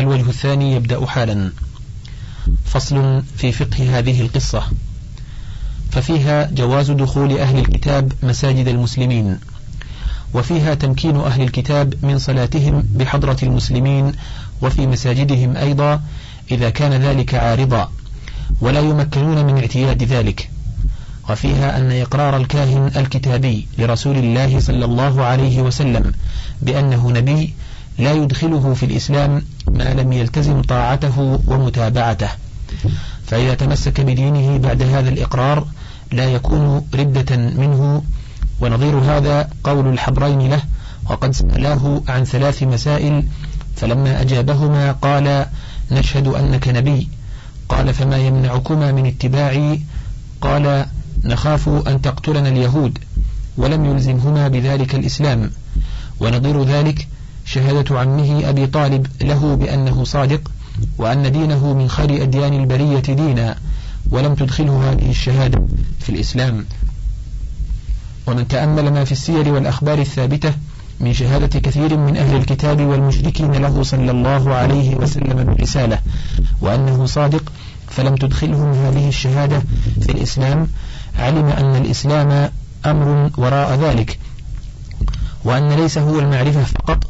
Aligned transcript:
الوجه 0.00 0.28
الثاني 0.30 0.74
يبدأ 0.74 1.06
حالا. 1.06 1.52
فصل 2.64 3.22
في 3.36 3.52
فقه 3.52 3.98
هذه 3.98 4.20
القصة. 4.20 4.62
ففيها 5.90 6.50
جواز 6.50 6.90
دخول 6.90 7.38
أهل 7.38 7.58
الكتاب 7.58 8.12
مساجد 8.22 8.68
المسلمين 8.68 9.38
وفيها 10.34 10.74
تمكين 10.74 11.16
أهل 11.16 11.42
الكتاب 11.42 11.94
من 12.02 12.18
صلاتهم 12.18 12.82
بحضرة 12.94 13.36
المسلمين 13.42 14.12
وفي 14.62 14.86
مساجدهم 14.86 15.56
أيضا 15.56 16.02
إذا 16.50 16.70
كان 16.70 16.92
ذلك 16.92 17.34
عارضا 17.34 17.90
ولا 18.60 18.80
يمكنون 18.80 19.46
من 19.46 19.58
اعتياد 19.58 20.02
ذلك. 20.02 20.50
وفيها 21.30 21.78
أن 21.78 21.92
إقرار 21.92 22.36
الكاهن 22.36 22.90
الكتابي 22.96 23.66
لرسول 23.78 24.16
الله 24.16 24.60
صلى 24.60 24.84
الله 24.84 25.22
عليه 25.24 25.62
وسلم 25.62 26.12
بأنه 26.62 27.10
نبي 27.10 27.54
لا 27.98 28.12
يدخله 28.12 28.74
في 28.74 28.86
الإسلام 28.86 29.42
ما 29.68 29.94
لم 29.94 30.12
يلتزم 30.12 30.62
طاعته 30.62 31.40
ومتابعته. 31.46 32.28
فإذا 33.26 33.54
تمسك 33.54 34.00
بدينه 34.00 34.58
بعد 34.58 34.82
هذا 34.82 35.08
الإقرار 35.08 35.66
لا 36.12 36.24
يكون 36.24 36.86
ردة 36.94 37.36
منه. 37.36 38.02
ونظير 38.60 38.98
هذا 38.98 39.48
قول 39.64 39.88
الحبرين 39.88 40.50
له 40.50 40.62
وقد 41.10 41.30
سألاه 41.32 42.02
عن 42.08 42.24
ثلاث 42.24 42.62
مسائل 42.62 43.24
فلما 43.76 44.20
أجابهما 44.20 44.92
قال 44.92 45.46
نشهد 45.90 46.26
أنك 46.26 46.68
نبي 46.68 47.08
قال 47.68 47.94
فما 47.94 48.16
يمنعكما 48.16 48.92
من 48.92 49.06
اتباعي؟ 49.06 49.80
قال 50.40 50.86
نخاف 51.24 51.68
أن 51.68 52.02
تقتلنا 52.02 52.48
اليهود 52.48 52.98
ولم 53.56 53.84
يلزمهما 53.84 54.48
بذلك 54.48 54.94
الإسلام 54.94 55.50
ونظير 56.20 56.64
ذلك 56.64 57.08
شهادة 57.52 58.00
عمه 58.00 58.48
أبي 58.48 58.66
طالب 58.66 59.06
له 59.22 59.54
بأنه 59.54 60.04
صادق 60.04 60.50
وأن 60.98 61.32
دينه 61.32 61.74
من 61.74 61.88
خير 61.88 62.22
أديان 62.22 62.52
البرية 62.52 63.00
دينا 63.00 63.56
ولم 64.10 64.34
تدخله 64.34 64.92
هذه 64.92 65.10
الشهادة 65.10 65.66
في 66.00 66.08
الإسلام. 66.08 66.64
ومن 68.26 68.48
تأمل 68.48 68.92
ما 68.92 69.04
في 69.04 69.12
السير 69.12 69.48
والأخبار 69.48 69.98
الثابتة 69.98 70.54
من 71.00 71.12
شهادة 71.12 71.60
كثير 71.60 71.96
من 71.96 72.16
أهل 72.16 72.36
الكتاب 72.36 72.80
والمشركين 72.80 73.52
له 73.52 73.82
صلى 73.82 74.10
الله 74.10 74.54
عليه 74.54 74.94
وسلم 74.94 75.44
بالرسالة 75.44 75.98
وأنه 76.60 77.06
صادق 77.06 77.52
فلم 77.88 78.14
تدخلهم 78.14 78.72
هذه 78.72 79.08
الشهادة 79.08 79.62
في 80.00 80.12
الإسلام. 80.12 80.68
علم 81.18 81.46
أن 81.46 81.76
الإسلام 81.76 82.50
أمر 82.86 83.30
وراء 83.36 83.74
ذلك 83.74 84.18
وأن 85.44 85.68
ليس 85.72 85.98
هو 85.98 86.18
المعرفة 86.18 86.64
فقط 86.64 87.09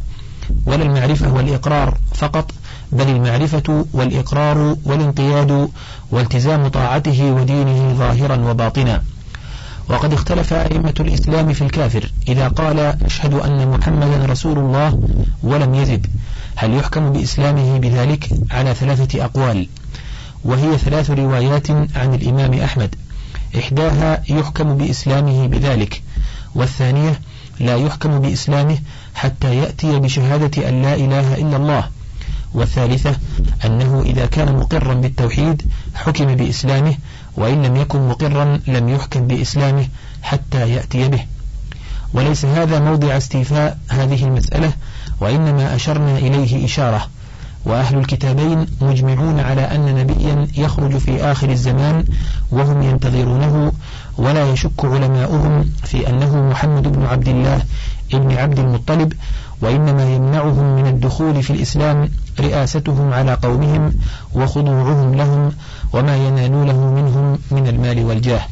ولا 0.67 0.83
المعرفة 0.83 1.33
والإقرار 1.33 1.99
فقط 2.15 2.51
بل 2.93 3.09
المعرفة 3.09 3.87
والإقرار 3.93 4.77
والانقياد 4.85 5.69
والتزام 6.11 6.69
طاعته 6.69 7.33
ودينه 7.33 7.95
ظاهرا 7.95 8.37
وباطنا. 8.37 9.03
وقد 9.89 10.13
اختلف 10.13 10.53
أئمة 10.53 10.95
الإسلام 11.01 11.53
في 11.53 11.63
الكافر 11.63 12.13
إذا 12.29 12.49
قال 12.49 12.79
أشهد 12.79 13.35
أن 13.35 13.69
محمدا 13.69 14.27
رسول 14.27 14.59
الله 14.59 15.01
ولم 15.43 15.75
يزد. 15.75 16.07
هل 16.57 16.75
يحكم 16.75 17.13
بإسلامه 17.13 17.79
بذلك؟ 17.79 18.29
على 18.51 18.75
ثلاثة 18.75 19.25
أقوال. 19.25 19.69
وهي 20.45 20.79
ثلاث 20.79 21.11
روايات 21.11 21.71
عن 21.71 22.15
الإمام 22.15 22.55
أحمد. 22.55 22.95
إحداها 23.59 24.23
يحكم 24.29 24.77
بإسلامه 24.77 25.47
بذلك. 25.47 26.03
والثانية 26.55 27.21
لا 27.61 27.77
يحكم 27.77 28.19
بإسلامه 28.19 28.79
حتى 29.15 29.57
يأتي 29.57 29.99
بشهادة 29.99 30.69
أن 30.69 30.83
لا 30.83 30.95
إله 30.95 31.35
إلا 31.35 31.57
الله. 31.57 31.85
والثالثة 32.55 33.17
أنه 33.65 34.03
إذا 34.07 34.27
كان 34.27 34.57
مقرا 34.57 34.95
بالتوحيد 34.95 35.63
حكم 35.95 36.35
بإسلامه 36.35 36.95
وإن 37.37 37.63
لم 37.63 37.77
يكن 37.77 38.09
مقرا 38.09 38.61
لم 38.67 38.89
يحكم 38.89 39.27
بإسلامه 39.27 39.89
حتى 40.23 40.71
يأتي 40.71 41.09
به. 41.09 41.25
وليس 42.15 42.45
هذا 42.45 42.81
موضع 42.81 43.17
استيفاء 43.17 43.79
هذه 43.89 44.25
المسألة 44.25 44.73
وإنما 45.21 45.75
أشرنا 45.75 46.19
إليه 46.19 46.65
إشارة. 46.65 47.09
وأهل 47.65 47.99
الكتابين 47.99 48.67
مجمعون 48.81 49.41
على 49.41 49.61
أن 49.61 49.95
نبيا 49.95 50.49
يخرج 50.57 50.99
في 50.99 51.25
آخر 51.25 51.51
الزمان 51.51 52.05
وهم 52.53 52.83
ينتظرونه 52.83 53.73
ولا 54.19 54.53
يشك 54.53 54.85
علماؤهم 54.85 55.71
في 55.85 56.09
أنه 56.09 56.51
محمد 56.51 56.93
بن 56.93 57.03
عبد 57.03 57.29
الله 57.29 57.63
ابن 58.13 58.33
عبد 58.33 58.59
المطلب 58.59 59.13
وإنما 59.63 60.15
يمنعهم 60.15 60.77
من 60.77 60.87
الدخول 60.87 61.43
في 61.43 61.51
الإسلام 61.51 62.09
رئاستهم 62.41 63.13
على 63.13 63.35
قومهم 63.35 63.95
وخضوعهم 64.35 65.15
لهم 65.15 65.53
وما 65.93 66.17
ينالونه 66.17 66.95
منهم 66.95 67.39
من 67.51 67.69
المال 67.69 68.05
والجاه. 68.05 68.43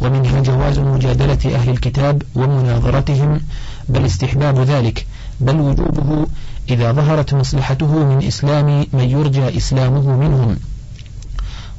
ومنها 0.00 0.40
جواز 0.40 0.78
مجادلة 0.78 1.54
أهل 1.54 1.70
الكتاب 1.70 2.22
ومناظرتهم 2.34 3.40
بل 3.88 4.04
استحباب 4.04 4.60
ذلك 4.60 5.06
بل 5.40 5.60
وجوبه 5.60 6.26
إذا 6.70 6.92
ظهرت 6.92 7.34
مصلحته 7.34 8.04
من 8.04 8.26
إسلام 8.26 8.86
من 8.92 9.04
يرجى 9.04 9.56
إسلامه 9.56 10.16
منهم. 10.16 10.56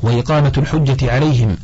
وإقامة 0.04 0.54
الحجة 0.58 1.12
عليهم 1.12 1.58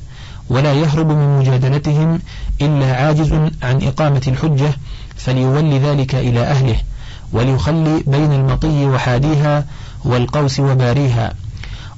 ولا 0.49 0.73
يهرب 0.73 1.07
من 1.07 1.39
مجادلتهم 1.39 2.19
إلا 2.61 2.95
عاجز 2.95 3.33
عن 3.63 3.81
إقامة 3.81 4.21
الحجة 4.27 4.73
فليولي 5.17 5.79
ذلك 5.79 6.16
إلى 6.16 6.39
أهله 6.39 6.75
وليخلي 7.33 8.03
بين 8.07 8.31
المطي 8.33 8.85
وحاديها 8.85 9.66
والقوس 10.05 10.59
وباريها. 10.59 11.33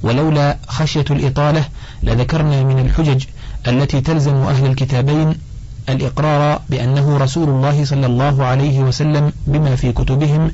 ولولا 0.03 0.57
خشية 0.67 1.05
الإطالة 1.11 1.65
لذكرنا 2.03 2.63
من 2.63 2.79
الحجج 2.79 3.23
التي 3.67 4.01
تلزم 4.01 4.35
أهل 4.35 4.65
الكتابين 4.65 5.35
الإقرار 5.89 6.61
بأنه 6.69 7.17
رسول 7.17 7.49
الله 7.49 7.85
صلى 7.85 8.05
الله 8.05 8.45
عليه 8.45 8.79
وسلم 8.79 9.31
بما 9.47 9.75
في 9.75 9.91
كتبهم 9.91 10.51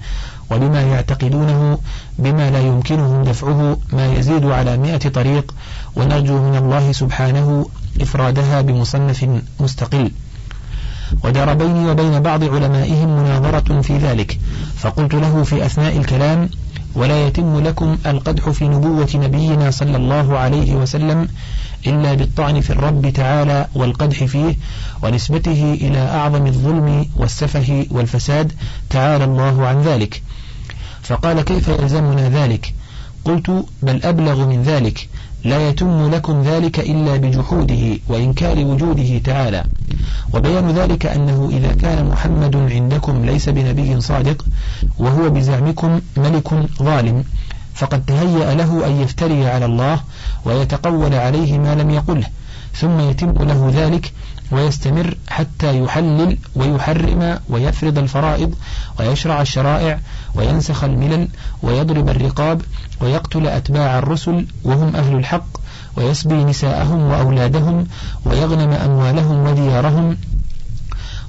وبما 0.52 0.82
يعتقدونه 0.82 1.78
بما 2.20 2.52
لا 2.52 2.60
يمكنهم 2.60 3.24
دفعه 3.24 3.78
ما 3.94 4.14
يزيد 4.14 4.46
على 4.46 4.78
مئة 4.78 5.10
طريق 5.10 5.54
ونرجو 5.96 6.38
من 6.40 6.58
الله 6.58 6.92
سبحانه 6.92 7.66
إفرادها 8.02 8.62
بمصنف 8.62 9.26
مستقل. 9.60 10.12
ودار 11.24 11.54
بيني 11.54 11.90
وبين 11.92 12.20
بعض 12.20 12.44
علمائهم 12.44 13.20
مناظرة 13.20 13.82
في 13.82 13.98
ذلك 13.98 14.40
فقلت 14.78 15.16
له 15.16 15.44
في 15.44 15.66
أثناء 15.66 15.98
الكلام 15.98 16.50
ولا 16.96 17.28
يتم 17.28 17.60
لكم 17.60 17.98
القدح 18.06 18.50
في 18.50 18.68
نبوة 18.68 19.10
نبينا 19.16 19.72
صلى 19.72 19.98
الله 19.98 20.38
عليه 20.38 20.76
وسلم 20.76 21.28
إلا 21.88 22.14
بالطعن 22.14 22.62
في 22.62 22.70
الرب 22.70 23.10
تعالى 23.10 23.68
والقدح 23.76 24.24
فيه 24.24 24.56
ونسبته 25.04 25.78
إلى 25.82 26.00
أعظم 26.00 26.48
الظلم 26.48 27.06
والسفه 27.16 27.86
والفساد 27.92 28.52
تعالى 28.90 29.24
الله 29.24 29.68
عن 29.68 29.82
ذلك. 29.82 30.22
فقال 31.04 31.42
كيف 31.42 31.68
يلزمنا 31.68 32.30
ذلك؟ 32.30 32.74
قلت 33.26 33.66
بل 33.84 34.04
أبلغ 34.04 34.46
من 34.46 34.64
ذلك. 34.64 35.10
لا 35.46 35.70
يتم 35.70 36.12
لكم 36.12 36.42
ذلك 36.42 36.80
إلا 36.80 37.18
بجحوده 37.18 37.98
وإنكار 38.08 38.58
وجوده 38.60 39.18
تعالى. 39.18 39.64
وبيان 40.34 40.72
ذلك 40.72 41.06
أنه 41.06 41.50
إذا 41.52 41.74
كان 41.74 42.06
محمد 42.06 42.56
عندكم 42.56 43.26
ليس 43.26 43.50
بنبي 43.50 44.02
صادق 44.02 44.46
وهو 44.98 45.30
بزعمكم 45.30 46.02
ملك 46.18 46.54
ظالم 46.84 47.24
فقد 47.76 48.06
تهيأ 48.06 48.54
له 48.54 48.88
أن 48.88 49.02
يفتري 49.02 49.48
على 49.48 49.66
الله 49.66 50.00
ويتقول 50.46 51.14
عليه 51.14 51.58
ما 51.60 51.76
لم 51.76 51.90
يقله 51.90 52.28
ثم 52.74 53.00
يتم 53.00 53.32
له 53.32 53.72
ذلك 53.76 54.12
ويستمر 54.52 55.18
حتى 55.30 55.80
يحلل 55.84 56.38
ويحرم 56.56 57.40
ويفرض 57.50 57.98
الفرائض 57.98 58.56
ويشرع 59.00 59.42
الشرائع 59.42 60.00
وينسخ 60.36 60.84
الملل 60.84 61.28
ويضرب 61.64 62.10
الرقاب 62.10 62.62
ويقتل 63.02 63.48
أتباع 63.48 64.00
الرسل 64.00 64.46
وهم 64.64 64.96
أهل 64.96 65.16
الحق 65.16 65.46
ويسبي 65.98 66.44
نساءهم 66.44 67.02
وأولادهم 67.02 67.88
ويغنم 68.26 68.72
أموالهم 68.74 69.48
وديارهم 69.48 70.18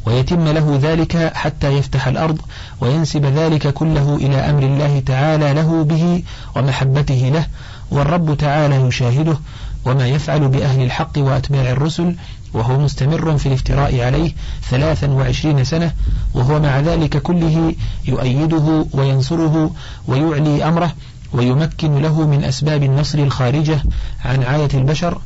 ويتم 0.07 0.49
له 0.49 0.79
ذلك 0.83 1.33
حتى 1.35 1.73
يفتح 1.79 2.07
الأرض 2.07 2.39
وينسب 2.81 3.25
ذلك 3.25 3.75
كله 3.75 4.17
إلى 4.17 4.37
أمر 4.37 4.63
الله 4.63 5.01
تعالى 5.07 5.53
له 5.55 5.85
به 5.85 6.23
ومحبته 6.57 7.31
له 7.35 7.47
والرب 7.91 8.37
تعالى 8.37 8.77
يشاهده 8.77 9.39
وما 9.85 10.09
يفعل 10.09 10.49
بأهل 10.49 10.83
الحق 10.83 11.19
وأتباع 11.19 11.71
الرسل 11.71 12.17
وهو 12.55 12.79
مستمر 12.79 13.39
في 13.39 13.47
الافتراء 13.47 14.01
عليه 14.01 14.33
ثلاثا 14.71 15.11
وعشرين 15.11 15.65
سنة 15.65 15.93
وهو 16.35 16.61
مع 16.61 16.81
ذلك 16.81 17.23
كله 17.23 17.75
يؤيده 18.09 18.87
وينصره 18.93 19.71
ويعلي 20.09 20.69
أمره 20.69 20.93
ويمكن 21.37 22.03
له 22.03 22.27
من 22.27 22.45
أسباب 22.45 22.83
النصر 22.83 23.19
الخارجة 23.19 23.83
عن 24.25 24.43
عاية 24.43 24.69
البشر 24.75 25.19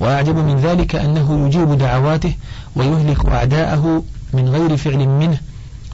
وأعجب 0.00 0.36
من 0.36 0.56
ذلك 0.56 0.94
أنه 0.96 1.46
يجيب 1.46 1.78
دعواته 1.78 2.34
ويهلك 2.76 3.26
أعداءه 3.26 4.02
من 4.32 4.48
غير 4.48 4.76
فعل 4.76 5.08
منه 5.08 5.38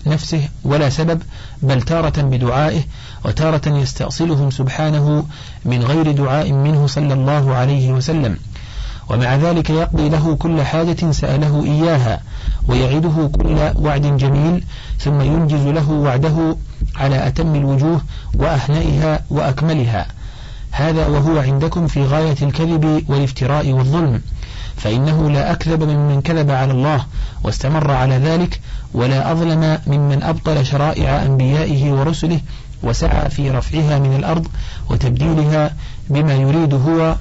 نفسه 0.07 0.49
ولا 0.65 0.91
سبب 0.91 1.23
بل 1.63 1.83
تارة 1.83 2.23
بدعائه 2.23 2.83
وتارة 3.25 3.69
يستأصلهم 3.69 4.51
سبحانه 4.51 5.27
من 5.65 5.83
غير 5.83 6.13
دعاء 6.13 6.53
منه 6.53 6.87
صلى 6.87 7.15
الله 7.15 7.55
عليه 7.55 7.93
وسلم. 7.93 8.37
ومع 9.11 9.37
ذلك 9.37 9.71
يقضي 9.71 10.09
له 10.09 10.37
كل 10.37 10.63
حاجة 10.63 11.11
سأله 11.11 11.65
إياها 11.65 12.21
ويعده 12.69 13.31
كل 13.33 13.57
وعد 13.77 14.17
جميل 14.17 14.65
ثم 14.99 15.21
ينجز 15.21 15.67
له 15.67 15.91
وعده 15.91 16.57
على 16.97 17.27
أتم 17.27 17.55
الوجوه 17.55 18.01
وأهنئها 18.35 19.21
وأكملها. 19.31 20.07
هذا 20.71 21.07
وهو 21.07 21.39
عندكم 21.39 21.87
في 21.87 22.05
غاية 22.05 22.37
الكذب 22.43 23.05
والافتراء 23.09 23.73
والظلم. 23.73 24.21
فإنه 24.77 25.31
لا 25.31 25.53
أكذب 25.53 25.83
ممن 25.83 26.21
كذب 26.21 26.51
على 26.51 26.73
الله 26.73 27.07
واستمر 27.45 27.91
على 27.91 28.17
ذلك 28.17 28.61
ولا 28.95 29.33
أظلم 29.33 29.79
ممن 29.87 30.23
أبطل 30.23 30.67
شرائع 30.67 31.23
أنبيائه 31.23 31.93
ورسله 31.93 32.41
وسعى 32.83 33.31
في 33.31 33.51
رفعها 33.51 33.99
من 33.99 34.17
الأرض 34.17 34.47
وتبديلها 34.91 35.75
بما 36.11 36.35
يريد 36.35 36.75
هو 36.75 37.17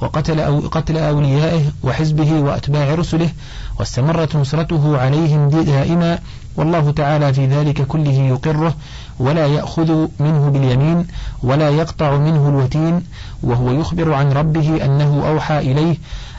وقتل 0.00 0.40
أو 0.40 0.60
قتل 0.60 0.96
أوليائه 0.96 1.62
وحزبه 1.82 2.32
وأتباع 2.32 2.94
رسله 2.94 3.30
واستمرت 3.78 4.36
نصرته 4.36 4.98
عليهم 4.98 5.48
دائما. 5.48 6.18
والله 6.56 6.90
تعالى 6.90 7.34
في 7.34 7.46
ذلك 7.46 7.86
كله 7.86 8.12
يقره 8.12 8.74
ولا 9.18 9.46
يأخذ 9.46 10.06
منه 10.20 10.48
باليمين 10.48 11.06
ولا 11.42 11.70
يقطع 11.70 12.16
منه 12.16 12.48
الوتين 12.48 13.02
وهو 13.42 13.72
يخبر 13.72 14.12
عن 14.12 14.32
ربه 14.32 14.84
أنه 14.84 15.28
أوحى 15.28 15.58
إليه 15.58 15.96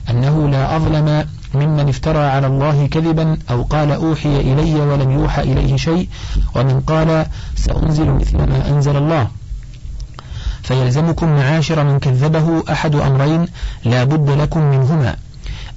أنه 0.10 0.50
لا 0.50 0.76
أظلم 0.76 1.26
ممن 1.54 1.90
افترى 1.90 2.20
على 2.20 2.48
الله 2.48 2.88
كذبا 2.88 3.38
أو 3.50 3.64
قال 3.64 3.92
أوحي 3.92 4.40
إلي 4.40 4.76
ولم 4.76 5.12
يوحى 5.12 5.42
إليه 5.42 5.78
شيء 5.78 6.10
ومن 6.56 6.80
قال 6.80 7.26
سأنزل 7.56 8.10
مثل 8.10 8.38
ما 8.38 8.70
أنزل 8.70 8.98
الله. 8.98 9.28
فيلزمكم 10.64 11.30
معاشر 11.30 11.84
من 11.84 12.00
كذبه 12.00 12.64
أحد 12.72 12.96
أمرين 12.96 13.48
لا 13.86 14.04
بد 14.04 14.30
لكم 14.30 14.62
منهما. 14.62 15.16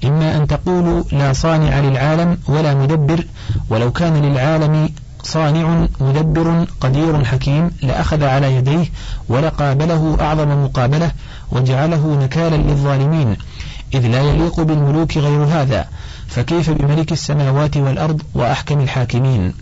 إما 0.05 0.37
أن 0.37 0.47
تقولوا 0.47 1.05
لا 1.13 1.33
صانع 1.33 1.81
للعالم 1.81 2.39
ولا 2.49 2.75
مدبر 2.75 3.25
ولو 3.71 3.93
كان 3.93 4.17
للعالم 4.17 4.89
صانع 5.23 5.87
مدبر 6.01 6.67
قدير 6.81 7.25
حكيم 7.25 7.71
لأخذ 7.83 8.25
على 8.25 8.55
يديه 8.57 8.87
ولقابله 9.29 10.17
أعظم 10.21 10.65
مقابلة 10.65 11.11
وجعله 11.53 12.19
نكالا 12.25 12.57
للظالمين 12.57 13.37
إذ 13.95 14.07
لا 14.07 14.23
يليق 14.23 14.61
بالملوك 14.61 15.19
غير 15.19 15.45
هذا 15.45 15.89
فكيف 16.29 16.71
بملك 16.71 17.13
السماوات 17.13 17.77
والأرض 17.77 18.23
وأحكم 18.35 18.81
الحاكمين؟ 18.81 19.53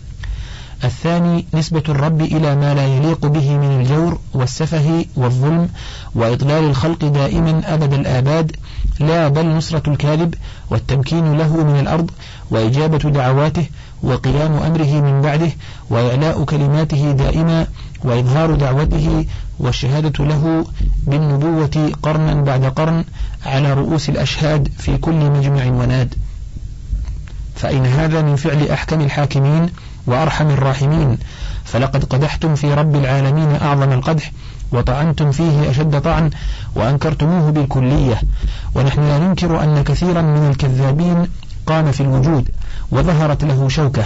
الثاني 0.83 1.45
نسبة 1.53 1.83
الرب 1.89 2.21
إلى 2.21 2.55
ما 2.55 2.73
لا 2.73 2.85
يليق 2.87 3.25
به 3.25 3.57
من 3.57 3.81
الجور 3.81 4.19
والسفه 4.33 5.05
والظلم 5.15 5.69
وإضلال 6.15 6.63
الخلق 6.63 7.05
دائما 7.05 7.61
أبد 7.73 7.93
الآباد 7.93 8.55
لا 8.99 9.27
بل 9.27 9.45
نصرة 9.45 9.89
الكاذب 9.89 10.35
والتمكين 10.69 11.37
له 11.37 11.63
من 11.63 11.79
الأرض 11.79 12.11
وإجابة 12.51 12.97
دعواته 12.97 13.65
وقيام 14.03 14.53
أمره 14.53 15.01
من 15.01 15.21
بعده 15.21 15.51
وإعلاء 15.89 16.43
كلماته 16.43 17.11
دائما 17.11 17.67
وإظهار 18.03 18.55
دعوته 18.55 19.25
والشهادة 19.59 20.25
له 20.25 20.65
بالنبوة 21.03 21.91
قرنا 22.03 22.33
بعد 22.33 22.65
قرن 22.65 23.03
على 23.45 23.73
رؤوس 23.73 24.09
الأشهاد 24.09 24.69
في 24.77 24.97
كل 24.97 25.13
مجمع 25.13 25.65
وناد. 25.65 26.13
فإن 27.55 27.85
هذا 27.85 28.21
من 28.21 28.35
فعل 28.35 28.67
أحكم 28.67 29.01
الحاكمين 29.01 29.69
وأرحم 30.07 30.49
الراحمين. 30.49 31.17
فلقد 31.65 32.03
قدحتم 32.03 32.55
في 32.55 32.73
رب 32.73 32.95
العالمين 32.95 33.55
أعظم 33.55 33.91
القدح 33.91 34.31
وطعنتم 34.71 35.31
فيه 35.31 35.69
أشد 35.69 36.01
طعن 36.01 36.29
وأنكرتموه 36.75 37.51
بالكلية. 37.51 38.21
ونحن 38.75 39.01
لا 39.01 39.19
ننكر 39.19 39.63
أن 39.63 39.83
كثيرا 39.83 40.21
من 40.21 40.49
الكذابين 40.49 41.27
قام 41.69 41.91
في 41.91 42.01
الوجود 42.01 42.49
وظهرت 42.91 43.43
له 43.43 43.69
شوكة 43.69 44.05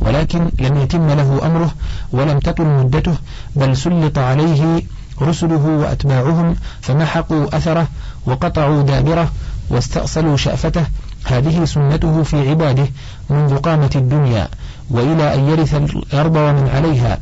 ولكن 0.00 0.50
لم 0.60 0.76
يتم 0.76 1.10
له 1.10 1.46
أمره 1.46 1.74
ولم 2.12 2.38
تطل 2.38 2.64
مدته 2.64 3.14
بل 3.56 3.76
سلط 3.76 4.18
عليه 4.18 4.82
رسله 5.22 5.66
وأتباعهم 5.66 6.56
فمحقوا 6.80 7.56
أثره 7.56 7.88
وقطعوا 8.26 8.82
دابره 8.82 9.32
واستأصلوا 9.70 10.36
شأفته. 10.36 10.84
هذه 11.24 11.64
سنته 11.64 12.22
في 12.22 12.50
عباده 12.50 12.88
منذ 13.30 13.56
قامة 13.56 13.90
الدنيا 13.96 14.48
وإلى 14.90 15.34
أن 15.34 15.48
يرث 15.48 15.74
الأرض 15.74 16.36
ومن 16.36 16.70
عليها. 16.74 17.18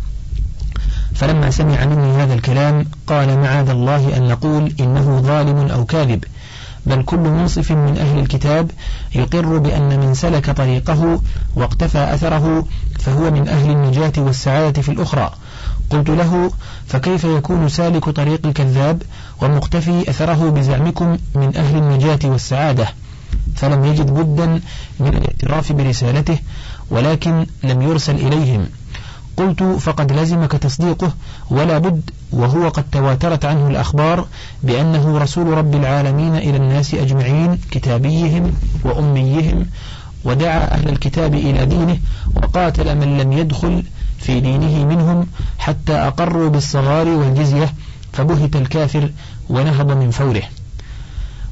فلما 1.14 1.50
سمع 1.50 1.84
مني 1.84 2.22
هذا 2.22 2.34
الكلام 2.34 2.86
قال 3.06 3.38
معاذ 3.38 3.68
الله 3.68 4.16
أن 4.16 4.28
نقول 4.28 4.74
إنه 4.80 5.20
ظالم 5.20 5.70
أو 5.70 5.84
كاذب. 5.84 6.24
بل 6.86 7.02
كل 7.02 7.18
منصف 7.18 7.72
من 7.72 7.98
أهل 7.98 8.18
الكتاب 8.18 8.70
يقر 9.14 9.58
بأن 9.58 10.00
من 10.00 10.14
سلك 10.14 10.50
طريقه 10.50 11.22
واقتفى 11.56 12.14
أثره 12.14 12.66
فهو 12.98 13.30
من 13.30 13.48
أهل 13.48 13.70
النجاة 13.70 14.12
والسعادة 14.18 14.82
في 14.82 14.88
الأخرى. 14.88 15.30
قلت 15.90 16.10
له 16.10 16.50
فكيف 16.86 17.24
يكون 17.24 17.68
سالك 17.68 18.10
طريق 18.10 18.46
الكذاب 18.46 19.02
ومقتفي 19.42 20.10
أثره 20.10 20.50
بزعمكم 20.50 21.18
من 21.34 21.56
أهل 21.56 21.76
النجاة 21.76 22.18
والسعادة؟ 22.24 22.88
فلم 23.56 23.84
يجد 23.84 24.10
بدا 24.10 24.60
من 25.00 25.08
الاعتراف 25.08 25.72
برسالته 25.72 26.38
ولكن 26.90 27.46
لم 27.64 27.82
يرسل 27.82 28.14
إليهم. 28.14 28.66
قلت 29.36 29.62
فقد 29.62 30.12
لزمك 30.12 30.52
تصديقه 30.52 31.12
ولا 31.50 31.78
بد 31.78 32.10
وهو 32.32 32.68
قد 32.68 32.84
تواترت 32.92 33.44
عنه 33.44 33.68
الأخبار 33.68 34.26
بأنه 34.62 35.18
رسول 35.18 35.46
رب 35.46 35.74
العالمين 35.74 36.36
إلى 36.36 36.56
الناس 36.56 36.94
أجمعين 36.94 37.58
كتابيهم 37.70 38.52
وأميهم 38.84 39.66
ودعا 40.24 40.74
أهل 40.74 40.88
الكتاب 40.88 41.34
إلى 41.34 41.66
دينه 41.66 41.98
وقاتل 42.36 42.94
من 42.94 43.18
لم 43.18 43.32
يدخل 43.32 43.82
في 44.18 44.40
دينه 44.40 44.84
منهم 44.84 45.26
حتى 45.58 45.92
أقروا 45.92 46.48
بالصغار 46.48 47.08
والجزية 47.08 47.74
فبهت 48.12 48.56
الكافر 48.56 49.10
ونهض 49.48 49.92
من 49.92 50.10
فوره. 50.10 50.42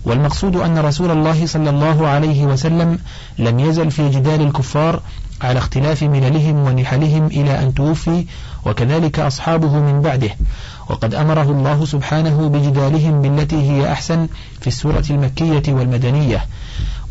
والمقصود 0.05 0.57
أن 0.57 0.79
رسول 0.79 1.11
الله 1.11 1.47
صلى 1.47 1.71
الله 1.71 2.07
عليه 2.09 2.45
وسلم 2.45 2.99
لم 3.39 3.61
يزل 3.61 3.91
في 3.91 4.11
جدال 4.11 4.41
الكفار 4.41 5.01
على 5.43 5.59
اختلاف 5.59 6.03
مللهم 6.03 6.57
ونحلهم 6.57 7.27
إلى 7.27 7.63
أن 7.63 7.75
توفي 7.75 8.25
وكذلك 8.67 9.19
أصحابه 9.19 9.79
من 9.79 10.03
بعده. 10.03 10.31
وقد 10.89 11.15
أمره 11.15 11.43
الله 11.43 11.85
سبحانه 11.85 12.49
بجدالهم 12.49 13.23
بالتي 13.23 13.71
هي 13.71 13.93
أحسن 13.93 14.29
في 14.61 14.67
السورة 14.67 15.05
المكية 15.11 15.63
والمدنية. 15.69 16.47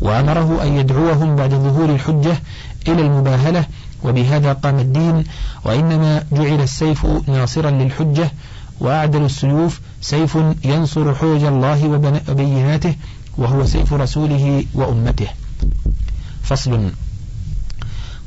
وأمره 0.00 0.62
أن 0.62 0.76
يدعوهم 0.76 1.36
بعد 1.36 1.50
ظهور 1.50 1.90
الحجة 1.90 2.36
إلى 2.88 3.02
المباهلة 3.02 3.64
وبهذا 4.04 4.52
قام 4.52 4.78
الدين. 4.78 5.24
وإنما 5.64 6.24
جعل 6.32 6.60
السيف 6.60 7.06
ناصرا 7.28 7.70
للحجة 7.70 8.30
وأعدل 8.80 9.24
السيوف 9.24 9.80
سيف 10.00 10.38
ينصر 10.64 11.14
حوج 11.14 11.44
الله 11.44 11.88
وبيناته 12.28 12.94
وهو 13.38 13.66
سيف 13.66 13.92
رسوله 13.92 14.64
وأمته. 14.74 15.28
فصل. 16.42 16.90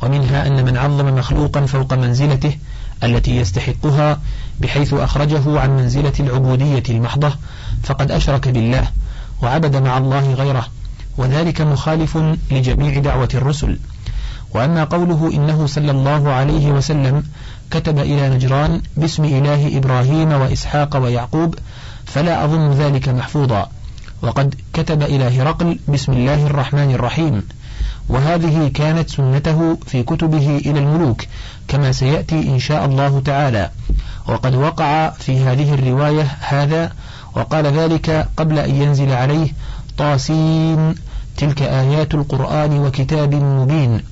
ومنها 0.03 0.47
أن 0.47 0.65
من 0.65 0.77
عظم 0.77 1.15
مخلوقا 1.15 1.65
فوق 1.65 1.93
منزلته 1.93 2.57
التي 3.03 3.37
يستحقها 3.37 4.19
بحيث 4.59 4.93
أخرجه 4.93 5.59
عن 5.59 5.77
منزلة 5.77 6.13
العبودية 6.19 6.83
المحضة 6.89 7.33
فقد 7.83 8.11
أشرك 8.11 8.47
بالله 8.47 8.87
وعبد 9.41 9.75
مع 9.75 9.97
الله 9.97 10.33
غيره 10.33 10.67
وذلك 11.17 11.61
مخالف 11.61 12.17
لجميع 12.51 12.99
دعوة 12.99 13.29
الرسل. 13.33 13.79
وأما 14.53 14.83
قوله 14.83 15.31
إنه 15.33 15.65
صلى 15.65 15.91
الله 15.91 16.31
عليه 16.31 16.71
وسلم 16.71 17.23
كتب 17.71 17.99
إلى 17.99 18.29
نجران 18.29 18.81
باسم 18.97 19.25
إله 19.25 19.77
إبراهيم 19.77 20.31
وإسحاق 20.31 20.97
ويعقوب 20.97 21.55
فلا 22.05 22.45
أظن 22.45 22.71
ذلك 22.71 23.09
محفوظا. 23.09 23.69
وقد 24.21 24.55
كتب 24.73 25.03
إلى 25.03 25.41
هرقل 25.41 25.79
بسم 25.87 26.13
الله 26.13 26.47
الرحمن 26.47 26.91
الرحيم. 26.91 27.43
وهذه 28.09 28.67
كانت 28.73 29.09
سنته 29.09 29.77
في 29.87 30.03
كتبه 30.03 30.57
إلى 30.65 30.79
الملوك 30.79 31.21
كما 31.67 31.91
سيأتي 31.91 32.35
إن 32.35 32.59
شاء 32.59 32.85
الله 32.85 33.19
تعالى. 33.25 33.69
وقد 34.27 34.55
وقع 34.55 35.09
في 35.09 35.39
هذه 35.39 35.73
الرواية 35.73 36.37
هذا 36.39 36.91
وقال 37.35 37.65
ذلك 37.65 38.27
قبل 38.37 38.59
أن 38.59 38.75
ينزل 38.75 39.11
عليه 39.11 39.51
طاسين 39.97 40.95
تلك 41.37 41.61
آيات 41.61 42.13
القرآن 42.13 42.79
وكتاب 42.79 43.35
مبين. 43.35 44.03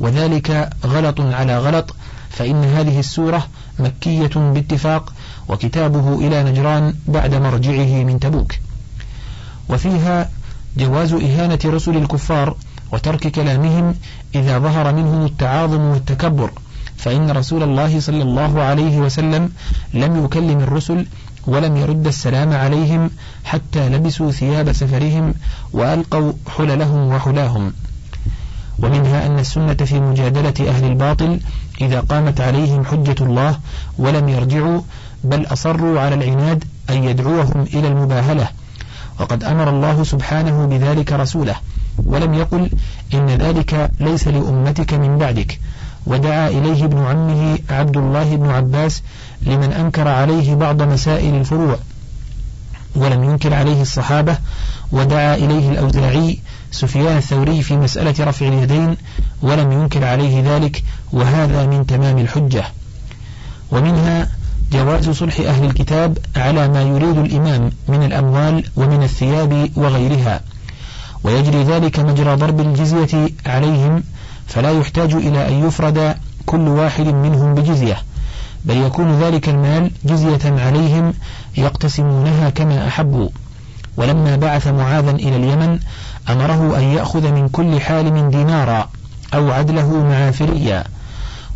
وذلك 0.00 0.70
غلط 0.86 1.20
على 1.20 1.58
غلط 1.58 1.94
فإن 2.30 2.64
هذه 2.64 2.98
السورة 3.00 3.46
مكية 3.78 4.30
باتفاق 4.34 5.12
وكتابه 5.48 6.14
إلى 6.14 6.42
نجران 6.42 6.94
بعد 7.08 7.34
مرجعه 7.34 8.04
من 8.04 8.20
تبوك. 8.20 8.52
وفيها 9.68 10.30
جواز 10.76 11.12
إهانة 11.12 11.58
رسل 11.64 11.96
الكفار 11.96 12.56
وترك 12.92 13.26
كلامهم 13.28 13.94
إذا 14.34 14.58
ظهر 14.58 14.94
منهم 14.94 15.24
التعاظم 15.26 15.80
والتكبر 15.80 16.50
فإن 16.96 17.30
رسول 17.30 17.62
الله 17.62 18.00
صلى 18.00 18.22
الله 18.22 18.62
عليه 18.62 18.98
وسلم 18.98 19.52
لم 19.94 20.24
يكلم 20.24 20.58
الرسل 20.60 21.06
ولم 21.46 21.76
يرد 21.76 22.06
السلام 22.06 22.52
عليهم 22.52 23.10
حتى 23.44 23.88
لبسوا 23.88 24.30
ثياب 24.30 24.72
سفرهم 24.72 25.34
وألقوا 25.72 26.32
حللهم 26.56 27.08
وحلاهم. 27.08 27.72
ومنها 28.78 29.26
أن 29.26 29.38
السنة 29.38 29.74
في 29.74 30.00
مجادلة 30.00 30.68
أهل 30.68 30.84
الباطل 30.84 31.40
إذا 31.80 32.00
قامت 32.00 32.40
عليهم 32.40 32.84
حجة 32.84 33.16
الله 33.20 33.58
ولم 33.98 34.28
يرجعوا 34.28 34.80
بل 35.24 35.46
أصروا 35.46 36.00
على 36.00 36.14
العناد 36.14 36.64
أن 36.90 37.04
يدعوهم 37.04 37.62
إلى 37.74 37.88
المباهلة. 37.88 38.48
وقد 39.20 39.44
أمر 39.44 39.70
الله 39.70 40.04
سبحانه 40.04 40.66
بذلك 40.66 41.12
رسوله 41.12 41.56
ولم 42.06 42.34
يقل 42.34 42.70
إن 43.14 43.26
ذلك 43.26 43.90
ليس 44.00 44.28
لأمتك 44.28 44.94
من 44.94 45.18
بعدك. 45.18 45.58
ودعا 46.06 46.48
إليه 46.48 46.84
ابن 46.84 46.98
عمه 46.98 47.58
عبد 47.70 47.96
الله 47.96 48.36
بن 48.36 48.50
عباس 48.50 49.02
لمن 49.42 49.72
أنكر 49.72 50.08
عليه 50.08 50.54
بعض 50.54 50.82
مسائل 50.82 51.34
الفروع 51.34 51.76
ولم 52.96 53.24
ينكر 53.24 53.54
عليه 53.54 53.82
الصحابة. 53.82 54.38
ودعا 54.92 55.34
إليه 55.36 55.70
الأوزاعي 55.70 56.38
سفيان 56.70 57.16
الثوري 57.16 57.62
في 57.62 57.76
مسألة 57.76 58.24
رفع 58.24 58.48
اليدين 58.48 58.96
ولم 59.42 59.72
ينكر 59.72 60.04
عليه 60.04 60.56
ذلك 60.56 60.84
وهذا 61.12 61.66
من 61.66 61.86
تمام 61.86 62.18
الحجة. 62.18 62.64
ومنها 63.70 64.28
جواز 64.72 65.10
صلح 65.10 65.40
أهل 65.40 65.64
الكتاب 65.64 66.18
على 66.36 66.68
ما 66.68 66.82
يريد 66.82 67.18
الإمام 67.18 67.70
من 67.88 68.02
الأموال 68.02 68.64
ومن 68.76 69.02
الثياب 69.02 69.70
وغيرها. 69.76 70.40
ويجري 71.24 71.62
ذلك 71.62 71.98
مجرى 72.00 72.34
ضرب 72.34 72.60
الجزية 72.60 73.28
عليهم 73.46 74.02
فلا 74.46 74.70
يحتاج 74.70 75.14
إلى 75.14 75.48
أن 75.48 75.66
يفرد 75.66 76.14
كل 76.46 76.68
واحد 76.68 77.06
منهم 77.06 77.54
بجزية 77.54 77.96
بل 78.64 78.76
يكون 78.76 79.20
ذلك 79.20 79.48
المال 79.48 79.90
جزية 80.04 80.40
عليهم 80.44 81.14
يقتسمونها 81.56 82.50
كما 82.50 82.88
أحبوا. 82.88 83.28
ولما 83.96 84.36
بعث 84.36 84.66
معاذا 84.66 85.10
إلى 85.10 85.36
اليمن 85.36 85.78
أمره 86.30 86.78
أن 86.78 86.82
يأخذ 86.82 87.32
من 87.32 87.48
كل 87.48 87.80
حالم 87.80 88.30
دينارا 88.30 88.88
أو 89.34 89.50
عدله 89.50 90.04
معافريا 90.04 90.84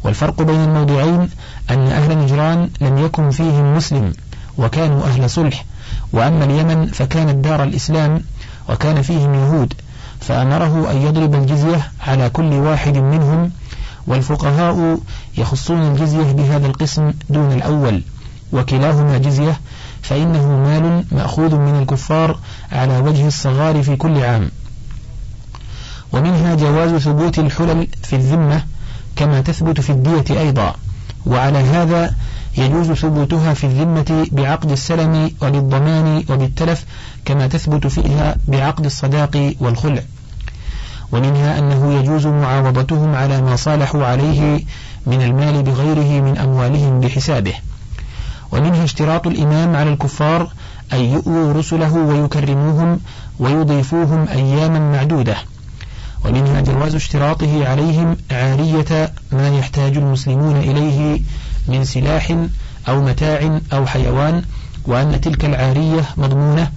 والفرق 0.05 0.43
بين 0.43 0.65
الموضوعين 0.65 1.29
أن 1.71 1.87
أهل 1.87 2.19
نجران 2.19 2.71
لم 2.81 2.99
يكن 2.99 3.31
فيهم 3.31 3.77
مسلم 3.77 4.13
وكانوا 4.59 5.05
أهل 5.05 5.31
صلح 5.31 5.65
وأما 6.13 6.45
اليمن 6.45 6.87
فكانت 6.87 7.45
دار 7.45 7.63
الإسلام 7.63 8.23
وكان 8.69 9.03
فيهم 9.03 9.35
يهود 9.35 9.75
فأمره 10.21 10.91
أن 10.91 10.97
يضرب 10.97 11.35
الجزية 11.35 11.91
على 12.07 12.31
كل 12.31 12.53
واحد 12.53 12.97
منهم 12.97 13.51
والفقهاء 14.07 14.99
يخصون 15.39 15.83
الجزية 15.83 16.33
بهذا 16.33 16.67
القسم 16.67 17.13
دون 17.31 17.53
الأول 17.53 18.03
وكلاهما 18.53 19.19
جزية 19.19 19.61
فإنه 20.03 20.47
مال 20.47 21.05
مأخوذ 21.13 21.55
من 21.55 21.83
الكفار 21.83 22.39
على 22.73 22.99
وجه 22.99 23.27
الصغار 23.27 23.83
في 23.83 23.97
كل 23.97 24.23
عام. 24.23 24.51
ومنها 26.13 26.55
جواز 26.55 26.91
ثبوت 26.91 27.39
الحلل 27.39 27.87
في 28.03 28.17
الذمة 28.17 28.63
كما 29.17 29.41
تثبت 29.41 29.81
في 29.81 29.91
الدية 29.91 30.41
أيضا 30.41 30.75
وعلى 31.27 31.59
هذا 31.59 32.15
يجوز 32.57 32.93
ثبوتها 32.93 33.55
في 33.55 33.65
الذمة 33.65 34.27
بعقد 34.33 34.71
السلم 34.71 35.31
وبالضمان 35.43 36.25
وبالتلف 36.31 36.85
كما 37.27 37.47
تثبت 37.47 37.87
فيها 37.87 38.37
بعقد 38.49 38.85
الصداق 38.85 39.55
والخلع. 39.61 40.03
ومنها 41.13 41.59
أنه 41.59 41.93
يجوز 42.01 42.27
معاوضتهم 42.27 43.15
على 43.15 43.43
ما 43.43 43.57
صالحوا 43.57 44.07
عليه 44.07 44.61
من 45.07 45.23
المال 45.23 45.63
بغيره 45.63 46.23
من 46.23 46.39
أموالهم 46.39 47.01
بحسابه. 47.01 47.55
ومنها 48.53 48.85
اشتراط 48.85 49.27
الإمام 49.27 49.77
على 49.77 49.93
الكفار 49.93 50.49
أن 50.93 51.01
يؤووا 51.01 51.53
رسله 51.53 51.95
ويكرموهم 51.95 53.01
ويضيفوهم 53.39 54.29
أياما 54.29 54.79
معدودة. 54.79 55.37
ومنها 56.25 56.61
جواز 56.61 56.95
اشتراطه 56.95 57.69
عليهم 57.69 58.17
عارية 58.31 59.13
ما 59.33 59.49
يحتاج 59.59 59.97
المسلمون 59.97 60.57
إليه 60.57 61.21
من 61.69 61.85
سلاح 61.85 62.37
أو 62.89 63.05
متاع 63.05 63.61
أو 63.73 63.87
حيوان 63.87 64.43
وأن 64.87 65.21
تلك 65.21 65.45
العارية 65.45 66.05
مضمونة 66.17 66.71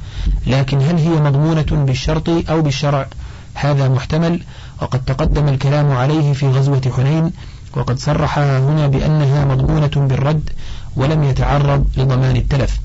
لكن 0.47 0.81
هل 0.81 0.97
هي 0.97 1.09
مضمونة 1.09 1.85
بالشرط 1.85 2.29
أو 2.29 2.61
بالشرع؟ 2.61 3.07
هذا 3.53 3.89
محتمل 3.89 4.41
وقد 4.81 5.05
تقدم 5.05 5.47
الكلام 5.47 5.91
عليه 5.91 6.33
في 6.33 6.47
غزوة 6.47 6.81
حنين 6.95 7.31
وقد 7.77 7.99
صرح 7.99 8.39
هنا 8.39 8.87
بأنها 8.87 9.45
مضمونة 9.45 10.07
بالرد 10.07 10.49
ولم 10.95 11.23
يتعرض 11.23 11.85
لضمان 11.97 12.35
التلف. 12.35 12.79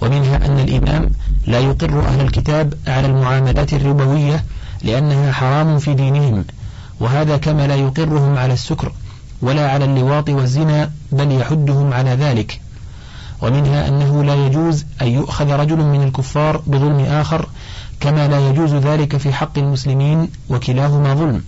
ومنها 0.00 0.46
أن 0.46 0.58
الإمام 0.58 1.10
لا 1.46 1.58
يقر 1.58 2.00
أهل 2.00 2.20
الكتاب 2.20 2.74
على 2.86 3.06
المعاملات 3.06 3.72
الربوية 3.72 4.44
لأنها 4.82 5.32
حرام 5.32 5.78
في 5.78 5.94
دينهم 5.94 6.44
وهذا 7.00 7.36
كما 7.36 7.66
لا 7.66 7.74
يقرهم 7.74 8.38
على 8.38 8.52
السكر 8.52 8.92
ولا 9.42 9.70
على 9.70 9.84
اللواط 9.84 10.28
والزنا 10.28 10.90
بل 11.12 11.32
يحدهم 11.32 11.92
على 11.92 12.10
ذلك. 12.10 12.60
ومنها 13.42 13.88
أنه 13.88 14.24
لا 14.24 14.46
يجوز 14.46 14.84
أن 15.02 15.06
يؤخذ 15.06 15.50
رجل 15.50 15.76
من 15.76 16.02
الكفار 16.02 16.62
بظلم 16.66 17.00
آخر 17.00 17.48
كما 18.00 18.28
لا 18.28 18.48
يجوز 18.48 18.74
ذلك 18.74 19.16
في 19.16 19.32
حق 19.32 19.58
المسلمين 19.58 20.28
وكلاهما 20.48 21.14
ظلم. 21.14 21.42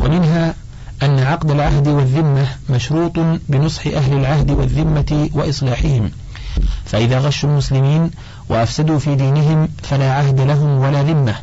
ومنها 0.00 0.54
أن 1.02 1.18
عقد 1.18 1.50
العهد 1.50 1.88
والذمة 1.88 2.46
مشروط 2.70 3.12
بنصح 3.48 3.86
أهل 3.86 4.12
العهد 4.12 4.50
والذمة 4.50 5.30
وإصلاحهم. 5.32 6.10
فإذا 6.84 7.18
غشوا 7.18 7.50
المسلمين 7.50 8.10
وأفسدوا 8.48 8.98
في 8.98 9.14
دينهم 9.14 9.68
فلا 9.82 10.12
عهد 10.12 10.40
لهم 10.40 10.78
ولا 10.78 11.02
ذمة. 11.02 11.34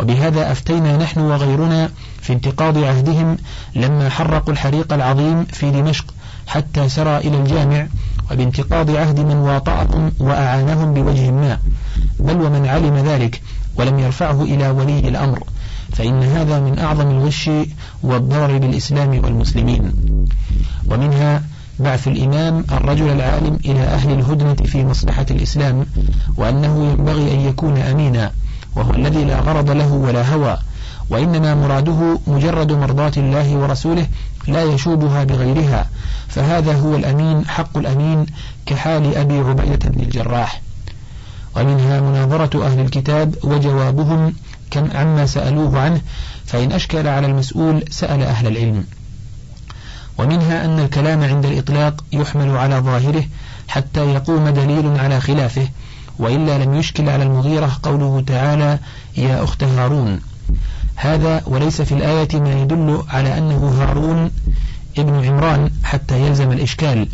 وبهذا 0.00 0.52
أفتينا 0.52 0.96
نحن 0.96 1.20
وغيرنا 1.20 1.90
في 2.20 2.32
انتقاض 2.32 2.78
عهدهم 2.78 3.36
لما 3.74 4.08
حرقوا 4.08 4.52
الحريق 4.52 4.92
العظيم 4.92 5.44
في 5.44 5.70
دمشق 5.70 6.04
حتى 6.46 6.88
سرى 6.88 7.16
إلى 7.16 7.36
الجامع 7.36 7.86
وبانتقاض 8.30 8.90
عهد 8.90 9.20
من 9.20 9.36
واطأهم 9.36 10.12
وأعانهم 10.20 10.94
بوجه 10.94 11.30
ما 11.30 11.58
بل 12.20 12.36
ومن 12.42 12.66
علم 12.66 12.96
ذلك 12.96 13.42
ولم 13.76 13.98
يرفعه 13.98 14.42
إلى 14.42 14.70
ولي 14.70 14.98
الأمر 14.98 15.42
فإن 15.92 16.22
هذا 16.22 16.60
من 16.60 16.78
أعظم 16.78 17.10
الغش 17.10 17.50
والضرر 18.02 18.58
بالإسلام 18.58 19.24
والمسلمين. 19.24 19.92
ومنها 20.90 21.42
بعث 21.78 22.08
الإمام 22.08 22.64
الرجل 22.72 23.08
العالم 23.08 23.58
إلى 23.64 23.80
أهل 23.80 24.12
الهدنة 24.12 24.54
في 24.54 24.84
مصلحة 24.84 25.26
الإسلام 25.30 25.86
وأنه 26.36 26.84
ينبغي 26.84 27.34
أن 27.34 27.40
يكون 27.40 27.78
أمينا 27.78 28.32
وهو 28.76 28.90
الذي 28.90 29.24
لا 29.24 29.40
غرض 29.40 29.70
له 29.70 29.92
ولا 29.92 30.34
هوى 30.34 30.58
وإنما 31.10 31.54
مراده 31.54 32.18
مجرد 32.26 32.72
مرضاة 32.72 33.12
الله 33.16 33.56
ورسوله 33.56 34.06
لا 34.46 34.62
يشوبها 34.64 35.24
بغيرها 35.24 35.88
فهذا 36.28 36.72
هو 36.72 36.96
الأمين 36.96 37.48
حق 37.48 37.78
الأمين 37.78 38.26
كحال 38.66 39.16
أبي 39.16 39.38
عبيدة 39.38 39.88
بن 39.88 40.00
الجراح. 40.00 40.60
ومنها 41.56 42.00
مناظرة 42.00 42.66
أهل 42.66 42.80
الكتاب 42.80 43.34
وجوابهم 43.44 44.34
كم 44.70 44.88
عما 44.94 45.26
سألوه 45.26 45.80
عنه 45.80 46.00
فإن 46.46 46.72
أشكل 46.72 47.08
على 47.08 47.26
المسؤول 47.26 47.84
سأل 47.90 48.22
أهل 48.22 48.46
العلم. 48.46 48.84
ومنها 50.18 50.64
أن 50.64 50.78
الكلام 50.78 51.22
عند 51.22 51.46
الإطلاق 51.46 52.04
يحمل 52.12 52.56
على 52.56 52.78
ظاهره 52.78 53.24
حتى 53.68 54.12
يقوم 54.12 54.48
دليل 54.48 54.98
على 55.00 55.20
خلافه 55.20 55.68
وإلا 56.18 56.64
لم 56.64 56.74
يشكل 56.74 57.08
على 57.08 57.22
المغيرة 57.22 57.78
قوله 57.82 58.24
تعالى 58.26 58.78
يا 59.16 59.44
أخت 59.44 59.64
هارون 59.64 60.20
هذا 60.96 61.42
وليس 61.46 61.82
في 61.82 61.92
الآية 61.92 62.40
ما 62.40 62.62
يدل 62.62 63.02
على 63.08 63.38
أنه 63.38 63.68
هارون 63.80 64.30
ابن 64.98 65.24
عمران 65.24 65.70
حتى 65.84 66.26
يلزم 66.26 66.52
الإشكال 66.52 67.08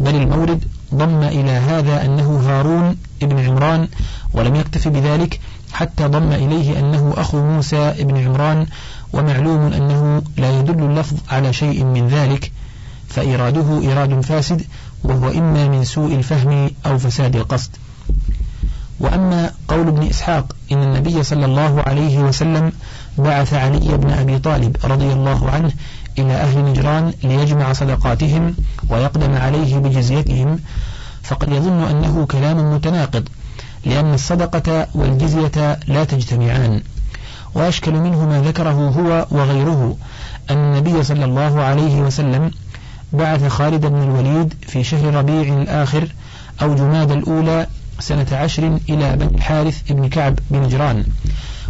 بل 0.00 0.14
المورد 0.14 0.64
ضم 0.94 1.22
إلى 1.22 1.50
هذا 1.50 2.04
أنه 2.04 2.40
هارون 2.46 2.96
ابن 3.22 3.38
عمران 3.38 3.88
ولم 4.32 4.54
يكتف 4.54 4.88
بذلك 4.88 5.40
حتى 5.72 6.04
ضم 6.06 6.32
إليه 6.32 6.78
أنه 6.78 7.14
أخو 7.16 7.42
موسى 7.42 7.76
ابن 7.76 8.16
عمران 8.26 8.66
ومعلوم 9.12 9.72
أنه 9.72 10.22
لا 10.36 10.58
يدل 10.58 10.82
اللفظ 10.82 11.16
على 11.30 11.52
شيء 11.52 11.84
من 11.84 12.08
ذلك 12.08 12.52
فإراده 13.08 13.92
إراد 13.92 14.20
فاسد 14.20 14.62
وهو 15.04 15.28
إما 15.28 15.68
من 15.68 15.84
سوء 15.84 16.14
الفهم 16.14 16.70
أو 16.86 16.98
فساد 16.98 17.36
القصد. 17.36 17.70
وأما 19.00 19.50
قول 19.68 19.88
ابن 19.88 20.06
إسحاق 20.06 20.56
إن 20.72 20.82
النبي 20.82 21.22
صلى 21.22 21.44
الله 21.44 21.82
عليه 21.82 22.18
وسلم 22.18 22.72
بعث 23.18 23.54
علي 23.54 23.96
بن 23.96 24.10
أبي 24.10 24.38
طالب 24.38 24.76
رضي 24.84 25.12
الله 25.12 25.50
عنه 25.50 25.72
إلى 26.18 26.32
أهل 26.32 26.64
نجران 26.64 27.12
ليجمع 27.22 27.72
صدقاتهم 27.72 28.54
ويقدم 28.90 29.36
عليه 29.36 29.78
بجزيتهم 29.78 30.58
فقد 31.22 31.52
يظن 31.52 31.82
أنه 31.82 32.26
كلام 32.26 32.74
متناقض 32.74 33.28
لأن 33.84 34.14
الصدقة 34.14 34.86
والجزية 34.94 35.78
لا 35.86 36.04
تجتمعان. 36.04 36.82
وأشكل 37.54 37.92
منه 37.92 38.26
ما 38.26 38.42
ذكره 38.42 38.70
هو 38.70 39.26
وغيره 39.30 39.96
أن 40.50 40.56
النبي 40.56 41.02
صلى 41.02 41.24
الله 41.24 41.60
عليه 41.60 42.00
وسلم 42.00 42.50
بعث 43.12 43.48
خالد 43.48 43.86
بن 43.86 44.02
الوليد 44.02 44.54
في 44.66 44.84
شهر 44.84 45.14
ربيع 45.14 45.54
الآخر 45.62 46.08
أو 46.62 46.74
جماد 46.74 47.10
الأولى 47.10 47.66
سنة 48.00 48.26
عشر 48.32 48.78
إلى 48.88 49.16
بني 49.16 49.34
الحارث 49.34 49.92
بن 49.92 50.08
كعب 50.08 50.38
بن 50.50 50.68
جران. 50.68 51.04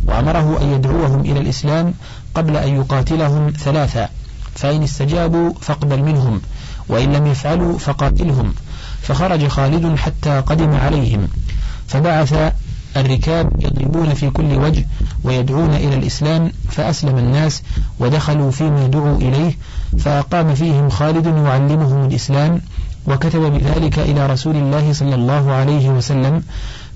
وأمره 0.08 0.58
أن 0.62 0.72
يدعوهم 0.72 1.20
إلى 1.20 1.40
الإسلام 1.40 1.94
قبل 2.34 2.56
أن 2.56 2.76
يقاتلهم 2.76 3.50
ثلاثة 3.50 4.08
فإن 4.54 4.82
استجابوا 4.82 5.52
فاقبل 5.60 6.02
منهم 6.02 6.40
وإن 6.88 7.12
لم 7.12 7.26
يفعلوا 7.26 7.78
فقاتلهم. 7.78 8.54
فخرج 9.02 9.48
خالد 9.48 9.96
حتى 9.96 10.40
قدم 10.40 10.74
عليهم. 10.74 11.28
فبعث 11.88 12.52
الركاب 12.96 13.52
يضربون 13.58 14.14
في 14.14 14.30
كل 14.30 14.54
وجه 14.54 14.86
ويدعون 15.24 15.74
إلى 15.74 15.94
الإسلام 15.94 16.52
فأسلم 16.68 17.18
الناس 17.18 17.62
ودخلوا 18.00 18.50
فيما 18.50 18.86
دعوا 18.86 19.16
إليه 19.16 19.56
فأقام 19.98 20.54
فيهم 20.54 20.88
خالد 20.88 21.26
يعلمهم 21.26 22.04
الإسلام 22.04 22.60
وكتب 23.06 23.40
بذلك 23.40 23.98
إلى 23.98 24.26
رسول 24.26 24.56
الله 24.56 24.92
صلى 24.92 25.14
الله 25.14 25.52
عليه 25.52 25.88
وسلم 25.88 26.42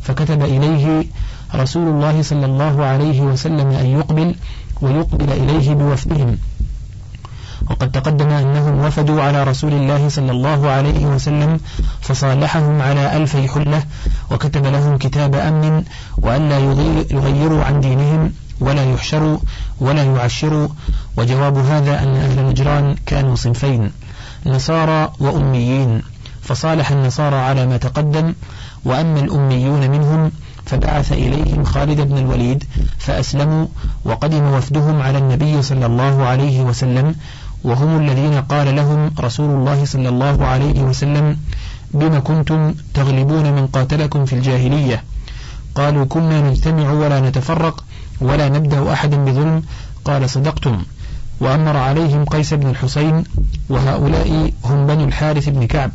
فكتب 0.03 0.43
إليه 0.43 1.07
رسول 1.55 1.89
الله 1.89 2.23
صلى 2.23 2.47
الله 2.47 2.85
عليه 2.85 3.21
وسلم 3.21 3.69
أن 3.71 3.87
يقبل 3.87 4.35
ويقبل 4.81 5.33
إليه 5.33 5.75
بوفدهم. 5.75 6.39
وقد 7.71 7.91
تقدم 7.91 8.29
أنهم 8.29 8.85
وفدوا 8.85 9.23
على 9.23 9.45
رسول 9.45 9.73
الله 9.73 10.09
صلى 10.09 10.31
الله 10.31 10.71
عليه 10.71 11.07
وسلم 11.07 11.61
فصالحهم 12.01 12.83
على 12.83 13.17
ألفي 13.17 13.49
حلة 13.49 13.83
وكتب 14.31 14.67
لهم 14.67 14.99
كتاب 14.99 15.35
أمن 15.35 15.85
وألا 16.19 16.59
يغيروا 17.11 17.65
عن 17.65 17.81
دينهم 17.81 18.33
ولا 18.61 18.85
يحشروا 18.93 19.39
ولا 19.81 20.03
يعشروا. 20.03 20.69
وجواب 21.17 21.59
هذا 21.59 22.03
أن 22.03 22.17
أهل 22.17 22.47
نجران 22.47 22.97
كانوا 23.07 23.35
صنفين 23.35 23.93
نصارى 24.47 25.13
وأميين. 25.21 26.03
فصالح 26.43 26.91
النصارى 26.91 27.37
على 27.37 27.67
ما 27.67 27.77
تقدم 27.77 28.35
وأما 28.85 29.21
الأميون 29.21 29.91
منهم 29.91 30.33
فبعث 30.67 31.13
إليهم 31.13 31.65
خالد 31.65 32.01
بن 32.01 32.19
الوليد 32.19 32.65
فأسلموا 32.99 33.67
وقدم 34.05 34.45
وفدهم 34.45 35.03
على 35.03 35.19
النبي 35.19 35.63
صلى 35.63 35.87
الله 35.87 36.25
عليه 36.25 36.63
وسلم 36.63 37.15
وهم 37.65 38.01
الذين 38.01 38.35
قال 38.41 38.77
لهم 38.77 39.11
رسول 39.21 39.51
الله 39.51 39.85
صلى 39.85 40.09
الله 40.09 40.45
عليه 40.45 40.83
وسلم 40.83 41.37
بما 41.95 42.19
كنتم 42.19 42.75
تغلبون 42.95 43.53
من 43.53 43.67
قاتلكم 43.67 44.25
في 44.25 44.33
الجاهلية؟ 44.33 45.05
قالوا 45.75 46.05
كنا 46.05 46.51
نجتمع 46.51 46.93
ولا 46.93 47.21
نتفرق 47.21 47.85
ولا 48.21 48.49
نبدأ 48.49 48.93
أحدا 48.93 49.17
بظلم 49.17 49.63
قال 50.05 50.31
صدقتم. 50.31 50.83
وأمر 51.41 51.77
عليهم 51.77 52.25
قيس 52.25 52.55
بن 52.55 52.71
الحسين 52.71 53.25
وهؤلاء 53.69 54.53
هم 54.65 54.87
بنو 54.87 55.05
الحارث 55.05 55.49
بن 55.49 55.67
كعب 55.67 55.91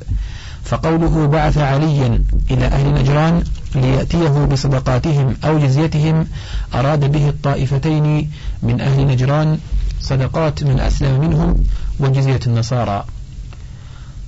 فقوله 0.64 1.28
بعث 1.28 1.58
عليا 1.58 2.24
إلى 2.52 2.66
أهل 2.66 2.94
نجران 2.94 3.44
ليأتيه 3.76 4.46
بصدقاتهم 4.46 5.36
أو 5.44 5.60
جزيتهم 5.60 6.28
أراد 6.74 7.12
به 7.12 7.30
الطائفتين 7.30 8.32
من 8.64 8.82
أهل 8.82 9.08
نجران 9.08 9.60
صدقات 10.02 10.64
من 10.64 10.80
أسلم 10.80 11.20
منهم 11.20 11.64
وجزية 12.00 12.40
النصارى. 12.48 13.06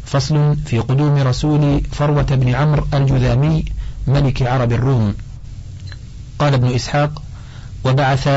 فصل 0.05 0.55
في 0.65 0.79
قدوم 0.79 1.15
رسول 1.15 1.81
فروة 1.91 2.21
بن 2.23 2.55
عمرو 2.55 2.87
الجذامي 2.93 3.65
ملك 4.07 4.41
عرب 4.41 4.71
الروم. 4.71 5.13
قال 6.39 6.53
ابن 6.53 6.67
إسحاق 6.67 7.21
وبعث 7.85 8.29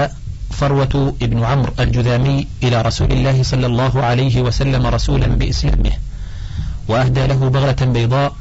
فروة 0.50 1.14
بن 1.21 1.44
عمرو 1.44 1.73
الجذامي 1.80 2.47
إلى 2.62 2.82
رسول 2.82 3.12
الله 3.12 3.42
صلى 3.42 3.66
الله 3.66 4.02
عليه 4.02 4.42
وسلم 4.42 4.87
رسولا 4.87 5.26
بإسلامه 5.26 5.92
وأهدى 6.88 7.26
له 7.26 7.49
بغلة 7.49 7.92
بيضاء 7.92 8.32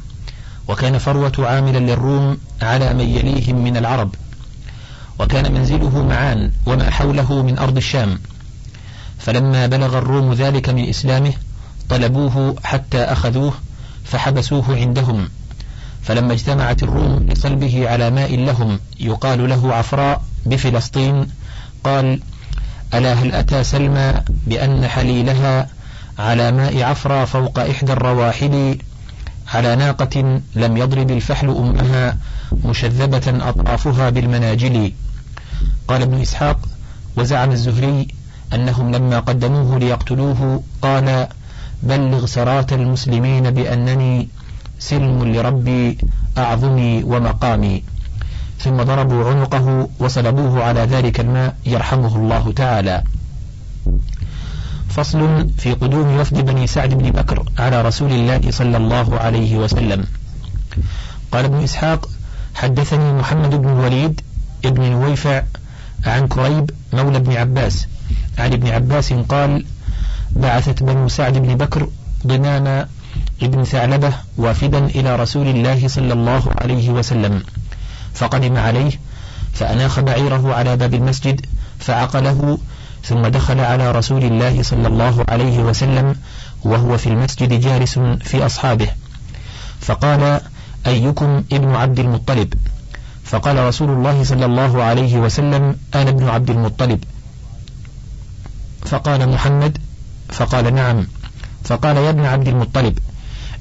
وكان 0.68 0.98
فروة 0.98 1.32
عاملا 1.38 1.78
للروم 1.78 2.38
على 2.62 2.94
من 2.94 3.08
يليهم 3.08 3.64
من 3.64 3.76
العرب 3.76 4.14
وكان 5.18 5.52
منزله 5.52 6.02
معان 6.02 6.52
وما 6.66 6.90
حوله 6.90 7.42
من 7.42 7.58
أرض 7.58 7.76
الشام. 7.76 8.18
فلما 9.18 9.66
بلغ 9.66 9.98
الروم 9.98 10.32
ذلك 10.32 10.68
من 10.68 10.88
إسلامه 10.88 11.32
طلبوه 11.88 12.56
حتى 12.64 12.98
أخذوه 12.98 13.52
فحبسوه 14.04 14.76
عندهم. 14.76 15.28
فلما 16.02 16.32
اجتمعت 16.32 16.82
الروم 16.82 17.26
لصلبه 17.28 17.88
على 17.88 18.10
ماء 18.10 18.36
لهم 18.36 18.80
يقال 19.00 19.48
له 19.48 19.74
عفراء 19.74 20.22
بفلسطين 20.46 21.26
قال 21.84 22.20
ألا 22.94 23.12
هل 23.12 23.32
أتى 23.32 23.64
سلمى 23.64 24.14
بأن 24.46 24.88
حليلها 24.88 25.68
على 26.18 26.52
ماء 26.52 26.82
عفرى 26.82 27.26
فوق 27.26 27.58
إحدى 27.58 27.92
الرواحل 27.92 28.78
على 29.48 29.76
ناقة 29.76 30.40
لم 30.54 30.76
يضرب 30.76 31.10
الفحل 31.10 31.48
أمها 31.48 32.16
مشذبة 32.64 33.48
أطرافها 33.48 34.10
بالمناجل. 34.10 34.92
قال 35.88 36.02
ابن 36.02 36.20
إسحاق 36.20 36.58
وزعم 37.16 37.50
الزهري 37.50 38.08
أنهم 38.54 38.92
لما 38.94 39.20
قدموه 39.20 39.78
ليقتلوه 39.78 40.62
قال 40.82 41.28
بلغ 41.82 42.26
سرات 42.26 42.72
المسلمين 42.72 43.50
بأنني 43.50 44.28
سلم 44.78 45.24
لربي 45.24 45.98
أعظمي 46.38 47.02
ومقامي. 47.04 47.82
ثم 48.58 48.76
ضربوا 48.82 49.30
عنقه 49.30 49.88
وصلبوه 49.98 50.64
على 50.64 50.80
ذلك 50.80 51.20
الماء 51.20 51.54
يرحمه 51.66 52.16
الله 52.16 52.52
تعالى. 52.52 53.02
فصل 54.96 55.50
في 55.58 55.72
قدوم 55.72 56.20
وفد 56.20 56.46
بني 56.46 56.66
سعد 56.66 56.94
بن 56.94 57.10
بكر 57.10 57.44
على 57.58 57.82
رسول 57.82 58.12
الله 58.12 58.50
صلى 58.50 58.76
الله 58.76 59.18
عليه 59.18 59.56
وسلم. 59.56 60.04
قال 61.32 61.44
ابن 61.44 61.62
إسحاق 61.62 62.08
حدثني 62.54 63.12
محمد 63.12 63.50
بن 63.50 63.68
الوليد 63.68 64.20
ابن 64.64 64.90
نويفع 64.90 65.42
عن 66.06 66.28
كريب 66.28 66.70
مولى 66.92 67.16
ابن 67.16 67.32
عباس. 67.32 67.86
عن 68.38 68.52
ابن 68.52 68.68
عباس 68.68 69.12
قال 69.12 69.64
بعثت 70.36 70.82
بنو 70.82 71.08
سعد 71.08 71.38
بن 71.38 71.54
بكر 71.54 71.88
ضمام 72.26 72.88
ابن 73.42 73.64
ثعلبة 73.64 74.12
وافدا 74.36 74.86
إلى 74.86 75.16
رسول 75.16 75.48
الله 75.48 75.88
صلى 75.88 76.12
الله 76.12 76.42
عليه 76.60 76.90
وسلم 76.90 77.42
فقدم 78.14 78.56
عليه 78.56 78.92
فأناخ 79.52 80.00
بعيره 80.00 80.54
على 80.54 80.76
باب 80.76 80.94
المسجد 80.94 81.46
فعقله 81.78 82.58
ثم 83.04 83.22
دخل 83.22 83.60
على 83.60 83.92
رسول 83.92 84.24
الله 84.24 84.62
صلى 84.62 84.88
الله 84.88 85.24
عليه 85.28 85.58
وسلم 85.58 86.16
وهو 86.64 86.98
في 86.98 87.06
المسجد 87.06 87.60
جالس 87.60 87.98
في 87.98 88.46
أصحابه. 88.46 88.88
فقال 89.80 90.40
أيكم 90.86 91.44
ابن 91.52 91.74
عبد 91.74 91.98
المطلب؟ 91.98 92.54
فقال 93.24 93.66
رسول 93.66 93.90
الله 93.90 94.24
صلى 94.24 94.44
الله 94.44 94.82
عليه 94.82 95.16
وسلم 95.18 95.76
أنا 95.94 96.10
ابن 96.10 96.28
عبد 96.28 96.50
المطلب. 96.50 97.04
فقال 98.86 99.28
محمد 99.28 99.78
فقال 100.28 100.74
نعم. 100.74 101.06
فقال 101.64 101.96
يا 101.96 102.10
ابن 102.10 102.24
عبد 102.24 102.48
المطلب 102.48 102.98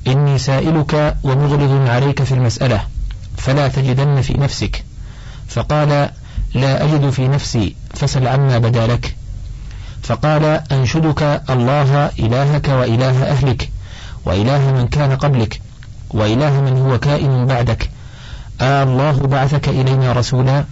إني 0.08 0.38
سائلك 0.38 1.17
ومغلظ 1.23 1.89
عليك 1.89 2.23
في 2.23 2.32
المسألة 2.32 2.88
فلا 3.38 3.67
تجدن 3.67 4.21
في 4.21 4.34
نفسك. 4.34 4.86
فقال 5.47 6.10
لا 6.54 6.84
أجد 6.84 7.10
في 7.10 7.27
نفسي 7.27 7.75
فسل 7.93 8.27
عما 8.27 8.58
بدا 8.58 8.88
لك. 8.88 9.15
فقال 10.03 10.43
أنشدك 10.71 11.41
الله 11.49 12.11
إلهك 12.19 12.67
وإله 12.67 13.23
أهلك 13.23 13.69
وإله 14.25 14.71
من 14.71 14.87
كان 14.87 15.15
قبلك 15.15 15.61
وإله 16.09 16.61
من 16.61 16.77
هو 16.77 16.99
كائن 16.99 17.45
بعدك 17.45 17.89
آه 18.61 18.83
الله 18.83 19.11
بعثك 19.27 19.69
إلينا 19.69 20.13
رسولا؟ 20.13 20.65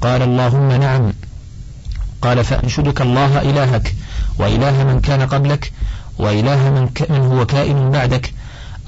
قال 0.00 0.22
اللهم 0.22 0.72
نعم. 0.72 1.12
قال 2.22 2.44
فأنشدك 2.44 3.00
الله 3.00 3.42
إلهك 3.42 3.94
وإله 4.38 4.84
من 4.84 5.00
كان 5.00 5.22
قبلك 5.22 5.72
وإله 6.18 6.70
من, 6.70 6.88
ك 6.88 7.10
من 7.10 7.20
هو 7.20 7.46
كائن 7.46 7.90
بعدك. 7.90 8.32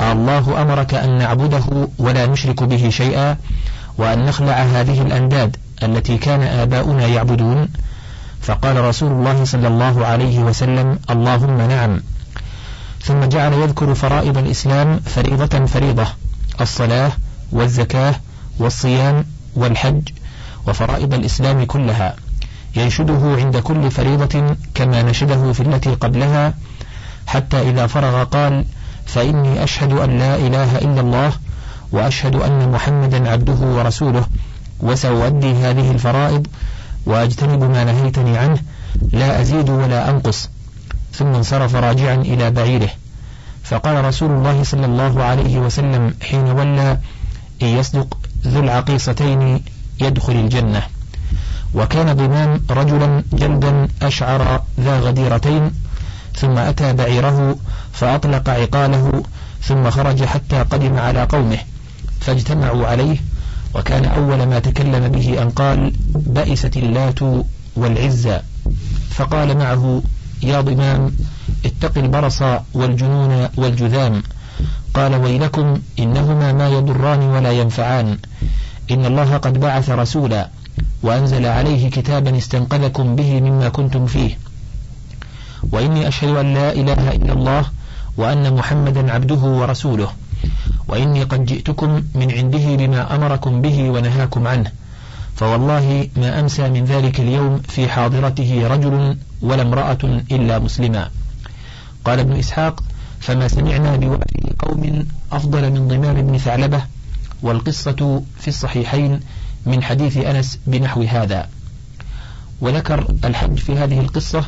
آه 0.00 0.12
الله 0.12 0.62
أمرك 0.62 0.94
أن 0.94 1.18
نعبده 1.18 1.88
ولا 1.98 2.26
نشرك 2.26 2.62
به 2.62 2.88
شيئا 2.88 3.37
وأن 3.98 4.24
نخلع 4.24 4.54
هذه 4.54 5.02
الأنداد 5.02 5.56
التي 5.82 6.18
كان 6.18 6.42
آباؤنا 6.42 7.06
يعبدون. 7.06 7.68
فقال 8.42 8.85
رسول 8.85 9.12
الله 9.12 9.44
صلى 9.44 9.68
الله 9.68 10.07
عليه 10.07 10.38
وسلم 10.38 10.98
اللهم 11.11 11.59
نعم. 11.68 12.02
ثم 13.05 13.24
جعل 13.24 13.52
يذكر 13.52 13.94
فرائض 13.94 14.38
الإسلام 14.38 15.00
فريضة 15.00 15.66
فريضة 15.66 16.07
الصلاة 16.61 17.12
والزكاة 17.52 18.14
والصيام 18.59 19.24
والحج 19.55 20.09
وفرائض 20.68 21.14
الإسلام 21.14 21.64
كلها 21.64 22.16
ينشده 22.76 23.37
عند 23.38 23.57
كل 23.57 23.90
فريضة 23.90 24.57
كما 24.74 25.02
نشده 25.02 25.52
في 25.52 25.61
التي 25.61 25.94
قبلها 25.94 26.55
حتى 27.26 27.70
إذا 27.70 27.87
فرغ 27.87 28.24
قال 28.24 28.64
فإني 29.07 29.64
أشهد 29.64 29.92
أن 29.92 30.18
لا 30.18 30.37
إله 30.37 30.78
إلا 30.78 31.00
الله 31.00 31.33
وأشهد 31.92 32.37
أن 32.37 32.68
محمدا 32.72 33.31
عبده 33.31 33.61
ورسوله 33.76 34.26
وسأؤدي 34.81 35.52
هذه 35.52 35.90
الفرائض 35.90 36.46
وأجتنب 37.07 37.62
ما 37.62 37.85
نهيتني 37.85 38.38
عنه 38.38 38.59
لا 39.12 39.41
أزيد 39.41 39.71
ولا 39.71 40.11
أنقص. 40.11 40.49
ثم 41.12 41.27
انصرف 41.27 41.75
راجعا 41.75 42.15
إلى 42.15 42.51
بعيره. 42.51 42.91
فقال 43.65 44.05
رسول 44.05 44.31
الله 44.31 44.62
صلى 44.62 44.87
الله 44.87 45.23
عليه 45.23 45.59
وسلم 45.59 46.15
حين 46.23 46.45
ولى 46.45 46.99
إن 47.62 47.67
يصدق 47.67 48.19
ذو 48.47 48.61
العقيصتين 48.61 49.62
يدخل 50.01 50.33
الجنة. 50.33 50.83
وكان 51.75 52.17
ضمام 52.17 52.61
رجلا 52.71 53.25
جلدا 53.33 53.88
أشعر 54.03 54.62
ذا 54.81 55.01
غديرتين 55.01 55.71
ثم 56.37 56.59
أتى 56.59 56.93
بعيره 56.93 57.57
فأطلق 57.93 58.49
عقاله 58.49 59.23
ثم 59.62 59.91
خرج 59.91 60.25
حتى 60.25 60.62
قدم 60.62 60.99
على 60.99 61.25
قومه 61.25 61.59
فاجتمعوا 62.21 62.87
عليه 62.87 63.17
وكان 63.74 64.04
أول 64.04 64.42
ما 64.42 64.58
تكلم 64.58 65.08
به 65.08 65.42
أن 65.42 65.50
قال 65.50 65.92
بئست 66.14 66.76
اللات 66.76 67.18
والعزى 67.76 68.40
فقال 69.11 69.58
معه 69.58 70.02
يا 70.42 70.61
ضمام 70.61 71.12
اتق 71.64 71.98
البرص 71.98 72.42
والجنون 72.74 73.48
والجذام. 73.56 74.22
قال 74.94 75.14
ويلكم 75.14 75.78
إنهما 75.98 76.52
ما 76.52 76.68
يضران 76.68 77.22
ولا 77.22 77.52
ينفعان. 77.52 78.18
إن 78.90 79.06
الله 79.06 79.37
قد 79.37 79.61
بعث 79.61 79.90
رسولا 79.90 80.48
وأنزل 81.02 81.46
عليه 81.46 81.90
كتابا 81.90 82.38
استنقذكم 82.38 83.16
به 83.16 83.40
مما 83.40 83.68
كنتم 83.68 84.06
فيه. 84.06 84.38
وإني 85.72 86.08
أشهد 86.08 86.28
أن 86.28 86.54
لا 86.54 86.72
إله 86.72 87.12
إلا 87.12 87.32
الله 87.32 87.64
وأن 88.16 88.54
محمدا 88.54 89.12
عبده 89.12 89.35
ورسوله. 89.35 90.11
وإني 90.88 91.22
قد 91.22 91.44
جئتكم 91.44 92.02
من 92.14 92.33
عنده 92.33 92.76
بما 92.76 93.14
أمركم 93.14 93.61
به 93.61 93.90
ونهاكم 93.90 94.46
عنه. 94.46 94.70
فوالله 95.37 96.09
ما 96.16 96.40
أمسى 96.40 96.70
من 96.70 96.85
ذلك 96.85 97.20
اليوم 97.20 97.59
في 97.59 97.88
حاضرته 97.88 98.66
رجل 98.66 99.16
ولا 99.42 99.62
امرأة 99.62 99.98
إلا 100.33 100.59
مسلما. 100.59 101.11
قال 102.05 102.18
ابن 102.18 102.33
إسحاق 102.33 102.83
فما 103.20 103.48
سمعنا 103.48 103.96
بوعي 103.96 104.55
قوم 104.59 105.07
أفضل 105.33 105.70
من 105.70 105.88
ضمام 105.88 106.14
بن 106.26 106.38
ثعلبة 106.38 106.83
والقصة 107.42 108.22
في 108.40 108.48
الصحيحين 108.48 109.20
من 109.66 109.83
حديث 109.83 110.16
أنس 110.16 110.59
بنحو 110.66 111.02
هذا. 111.02 111.48
وذكر 112.61 113.14
الحج 113.24 113.59
في 113.59 113.72
هذه 113.72 114.00
القصة 114.00 114.44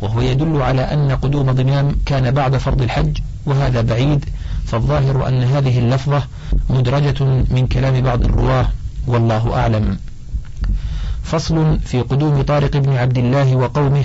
وهو 0.00 0.20
يدل 0.20 0.62
على 0.62 0.82
أن 0.82 1.10
قدوم 1.12 1.50
ضمام 1.52 1.96
كان 2.06 2.30
بعد 2.30 2.56
فرض 2.56 2.82
الحج 2.82 3.18
وهذا 3.46 3.80
بعيد 3.80 4.24
فالظاهر 4.66 5.28
أن 5.28 5.42
هذه 5.42 5.78
اللفظة 5.78 6.22
مدرجة 6.70 7.24
من 7.24 7.66
كلام 7.72 8.00
بعض 8.00 8.24
الرواة 8.24 8.68
والله 9.06 9.54
أعلم. 9.54 9.98
فصل 11.22 11.78
في 11.80 12.00
قدوم 12.00 12.42
طارق 12.42 12.76
بن 12.76 12.92
عبد 12.92 13.18
الله 13.18 13.56
وقومه 13.56 14.04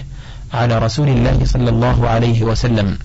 على 0.54 0.78
رسول 0.80 1.10
الله 1.10 1.40
صلى 1.46 1.70
الله 1.70 2.10
عليه 2.10 2.44
وسلم. 2.44 2.98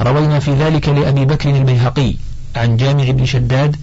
روينا 0.00 0.38
في 0.38 0.54
ذلك 0.54 0.88
لأبي 0.88 1.24
بكر 1.24 1.50
البيهقي 1.50 2.14
عن 2.56 2.76
جامع 2.76 3.10
بن 3.10 3.24
شداد 3.24 3.76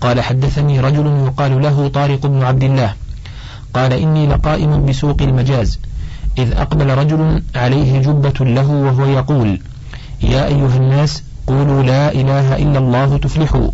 قال 0.00 0.20
حدثني 0.20 0.80
رجل 0.80 1.06
يقال 1.06 1.62
له 1.62 1.88
طارق 1.88 2.26
بن 2.26 2.42
عبد 2.42 2.62
الله. 2.62 2.94
قال 3.74 3.92
إني 3.92 4.26
لقائم 4.26 4.86
بسوق 4.86 5.22
المجاز. 5.22 5.78
إذ 6.38 6.52
أقبل 6.52 6.98
رجل 6.98 7.42
عليه 7.54 8.00
جبة 8.02 8.44
له 8.44 8.70
وهو 8.70 9.06
يقول 9.06 9.60
يا 10.22 10.46
أيها 10.46 10.76
الناس 10.76 11.22
قولوا 11.46 11.82
لا 11.82 12.12
إله 12.12 12.56
إلا 12.56 12.78
الله 12.78 13.18
تفلحوا. 13.18 13.70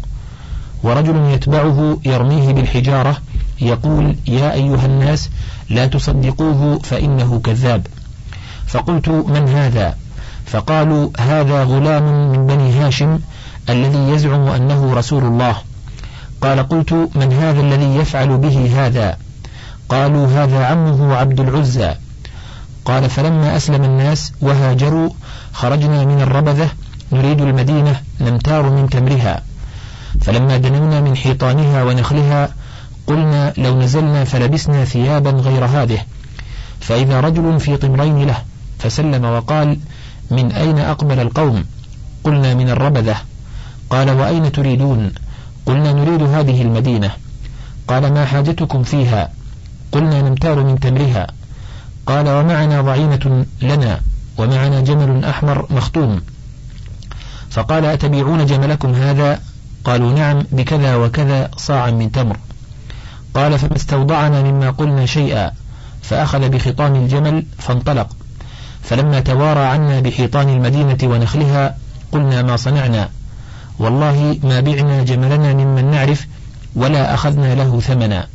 ورجل 0.83 1.17
يتبعه 1.17 1.99
يرميه 2.05 2.53
بالحجارة 2.53 3.17
يقول 3.61 4.17
يا 4.27 4.53
أيها 4.53 4.87
الناس 4.87 5.31
لا 5.71 5.87
تصدقوه 5.87 6.79
فإنه 6.79 7.41
كذاب. 7.45 7.87
فقلت 8.67 9.09
من 9.09 9.49
هذا؟ 9.49 9.97
فقالوا 10.47 11.11
هذا 11.19 11.65
غلام 11.65 12.33
من 12.33 12.47
بني 12.47 12.73
هاشم 12.73 13.19
الذي 13.71 14.09
يزعم 14.09 14.49
أنه 14.49 14.95
رسول 14.95 15.25
الله. 15.25 15.57
قال 16.41 16.69
قلت 16.69 16.93
من 16.93 17.33
هذا 17.33 17.61
الذي 17.61 17.97
يفعل 17.97 18.39
به 18.39 18.87
هذا؟ 18.87 19.17
قالوا 19.89 20.27
هذا 20.27 20.65
عمه 20.65 21.15
عبد 21.15 21.41
العزى. 21.41 21.95
قال 22.85 23.11
فلما 23.11 23.57
أسلم 23.57 23.85
الناس 23.85 24.33
وهاجروا 24.41 25.11
خرجنا 25.53 26.05
من 26.05 26.21
الربذة 26.21 26.69
نريد 27.13 27.41
المدينة 27.41 28.01
نمتار 28.21 28.71
من 28.71 28.91
تمرها. 28.91 29.43
فلما 30.21 30.57
دنونا 30.57 31.01
من 31.01 31.17
حيطانها 31.17 31.85
ونخلها 31.85 32.49
قلنا 33.07 33.53
لو 33.57 33.81
نزلنا 33.81 34.25
فلبسنا 34.25 34.85
ثيابا 34.85 35.31
غير 35.31 35.65
هذه. 35.65 35.99
فإذا 36.81 37.21
رجل 37.21 37.61
في 37.61 37.77
طمرين 37.77 38.27
له 38.27 38.37
فسلم 38.79 39.25
وقال 39.25 39.79
من 40.31 40.53
أين 40.53 40.79
أقبل 40.79 41.21
القوم؟ 41.21 41.65
قلنا 42.25 42.55
من 42.55 42.71
الربذة. 42.71 43.17
قال 43.91 44.11
وأين 44.11 44.53
تريدون؟ 44.53 45.13
قلنا 45.67 45.93
نريد 45.93 46.23
هذه 46.23 46.63
المدينة. 46.63 47.11
قال 47.89 48.13
ما 48.15 48.25
حاجتكم 48.25 48.83
فيها؟ 48.83 49.31
قلنا 49.93 50.23
نمتار 50.23 50.65
من 50.65 50.81
تمرها. 50.81 51.27
قال 52.07 52.29
ومعنا 52.29 52.81
ضعينة 52.81 53.47
لنا 53.63 54.01
ومعنا 54.39 54.81
جمل 54.81 55.25
أحمر 55.25 55.67
مختوم 55.71 56.21
فقال 57.53 57.85
أتبيعون 57.85 58.47
جملكم 58.47 58.95
هذا؟ 58.95 59.41
قالوا 59.85 60.13
نعم 60.13 60.45
بكذا 60.53 60.97
وكذا 60.97 61.51
صاعا 61.57 61.91
من 61.91 62.13
تمر. 62.13 62.37
قال 63.35 63.59
فما 63.59 63.77
استوضعنا 63.77 64.43
مما 64.43 64.71
قلنا 64.71 65.07
شيئا. 65.07 65.51
فأخذ 66.03 66.49
بخطام 66.49 66.95
الجمل 66.95 67.45
فانطلق. 67.59 68.09
فلما 68.83 69.21
توارى 69.21 69.61
عنا 69.61 70.01
بحيطان 70.01 70.49
المدينة 70.49 70.99
ونخلها 71.03 71.77
قلنا 72.13 72.43
ما 72.43 72.57
صنعنا؟ 72.57 73.09
والله 73.79 74.39
ما 74.43 74.61
بعنا 74.61 75.03
جملنا 75.03 75.55
ممن 75.55 75.91
نعرف 75.91 76.27
ولا 76.77 77.15
أخذنا 77.15 77.55
له 77.55 77.81
ثمنا. 77.81 78.27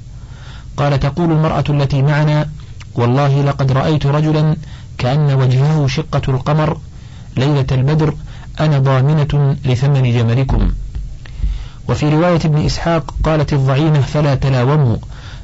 قال 0.78 1.00
تقول 1.00 1.32
المرأة 1.32 1.64
التي 1.70 2.02
معنا 2.02 2.50
والله 2.96 3.42
لقد 3.42 3.72
رأيت 3.72 4.06
رجلا 4.06 4.56
كأن 4.98 5.34
وجهه 5.34 5.88
شقة 5.88 6.22
القمر 6.28 6.78
ليلة 7.38 7.66
البدر 7.72 8.14
أنا 8.60 8.80
ضامنة 8.80 9.56
لثمن 9.65 10.04
جملكم. 10.04 10.72
وفي 11.89 12.10
رواية 12.10 12.36
ابن 12.46 12.65
إسحاق 12.65 13.13
قالت 13.24 13.54
الضعينة 13.54 14.02
فلا 14.02 14.36
تلاوموا 14.36 14.98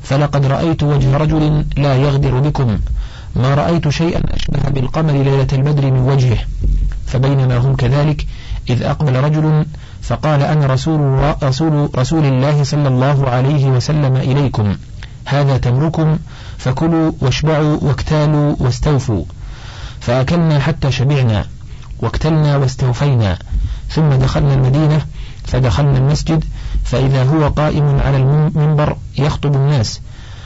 فلقد 0.04 0.46
رأيت 0.46 0.84
وجه 0.84 1.18
رجل 1.18 1.66
لا 1.78 1.96
يغدر 1.96 2.40
بكم. 2.40 2.80
ما 3.36 3.56
رأيت 3.56 3.90
شيئا 3.90 4.22
أشبه 4.36 4.70
بالقمر 4.70 5.12
ليلة 5.12 5.48
البدر 5.54 5.92
من 5.92 6.00
وجهه. 6.00 6.38
فبينما 7.08 7.58
هم 7.58 7.76
كذلك 7.76 8.26
إذ 8.70 8.84
أقبل 8.84 9.16
رجل 9.16 9.66
فقال 10.02 10.42
أنا 10.42 10.66
رسول, 10.66 11.34
رسول, 11.44 11.90
رسول 11.96 12.26
الله 12.26 12.64
صلى 12.64 12.88
الله 12.88 13.30
عليه 13.30 13.66
وسلم 13.66 14.16
إليكم. 14.16 14.76
هذا 15.26 15.58
تمركم 15.58 16.18
فكلوا 16.58 17.12
واشبعوا 17.22 17.78
واكتالوا 17.82 18.56
واستوفوا. 18.60 19.24
فأكلنا 20.00 20.60
حتى 20.60 20.92
شبعنا. 20.92 21.46
واكتلنا 22.04 22.58
واستوفينا. 22.58 23.38
ثم 23.90 24.10
دخلنا 24.10 24.54
المدينة 24.54 25.06
فدخلنا 25.46 25.98
المسجد 25.98 26.44
فإذا 26.84 27.24
هو 27.24 27.48
قائم 27.48 28.00
على 28.00 28.18
المنبر 28.18 28.98
يخطب 29.18 29.56
الناس. 29.56 30.02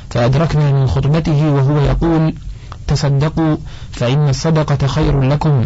فأدركنا 0.09 0.71
من 0.71 0.87
خطبته 0.87 1.51
وهو 1.51 1.79
يقول 1.79 2.33
تصدقوا 2.87 3.57
فإن 3.91 4.29
الصدقة 4.29 4.87
خير 4.87 5.21
لكم 5.21 5.65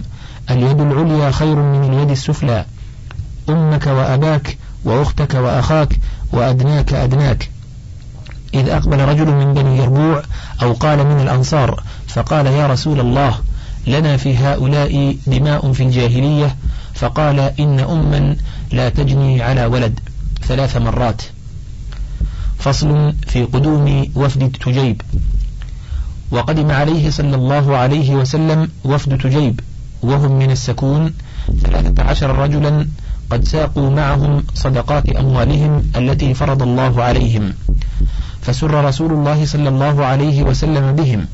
اليد 0.51 0.81
العليا 0.81 1.31
خير 1.31 1.55
من 1.55 1.93
اليد 1.93 2.09
السفلى. 2.09 2.65
أمك 3.49 3.87
وأباك 3.87 4.57
وأختك 4.85 5.33
وأخاك 5.33 5.99
وأدناك 6.33 6.93
أدناك. 6.93 7.49
إذ 8.53 8.69
أقبل 8.69 8.99
رجل 8.99 9.25
من 9.25 9.53
بني 9.53 9.77
يربوع 9.77 10.21
أو 10.61 10.73
قال 10.73 11.07
من 11.07 11.19
الأنصار 11.21 11.83
فقال 12.07 12.47
يا 12.47 12.67
رسول 12.67 12.99
الله 12.99 13.35
لنا 13.87 14.17
في 14.17 14.37
هؤلاء 14.37 15.17
دماء 15.27 15.71
في 15.71 15.83
الجاهلية 15.83 16.55
فقال 16.93 17.39
إن 17.39 17.79
أما 17.79 18.35
لا 18.71 18.89
تجني 18.89 19.41
على 19.41 19.65
ولد. 19.65 19.99
ثلاث 20.41 20.77
مرات. 20.77 21.21
فصل 22.59 23.13
في 23.27 23.43
قدوم 23.43 24.11
وفد 24.15 24.51
تجيب. 24.65 25.01
وقدم 26.31 26.71
عليه 26.71 27.09
صلى 27.09 27.35
الله 27.35 27.77
عليه 27.77 28.15
وسلم 28.15 28.69
وفد 28.83 29.17
تجيب 29.17 29.59
وهم 30.03 30.31
من 30.39 30.51
السكون. 30.51 31.13
ثلاثة 31.63 32.03
عشر 32.03 32.35
رجلا 32.35 32.87
قد 33.29 33.43
ساقوا 33.43 33.89
معهم 33.89 34.43
صدقات 34.53 35.09
أموالهم 35.09 35.83
التي 35.95 36.33
فرض 36.33 36.61
الله 36.61 37.03
عليهم. 37.03 37.53
فسر 38.41 38.85
رسول 38.85 39.11
الله 39.11 39.45
صلى 39.45 39.69
الله 39.69 40.05
عليه 40.05 40.43
وسلم 40.43 40.95
بهم 40.95 41.25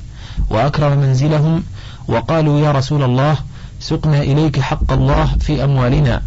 وأكرم 0.50 0.98
منزلهم 0.98 1.64
وقالوا 2.08 2.60
يا 2.60 2.72
رسول 2.72 3.04
الله 3.04 3.38
سقنا 3.80 4.22
إليك 4.22 4.60
حق 4.60 4.92
الله 4.94 5.26
في 5.40 5.64
أموالنا. 5.64 6.22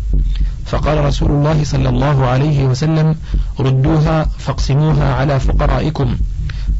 فقال 0.66 1.04
رسول 1.04 1.30
الله 1.30 1.64
صلى 1.64 1.88
الله 1.88 2.26
عليه 2.26 2.64
وسلم 2.64 3.16
ردوها 3.60 4.24
فاقسموها 4.38 5.14
على 5.14 5.40
فقرائكم. 5.40 6.16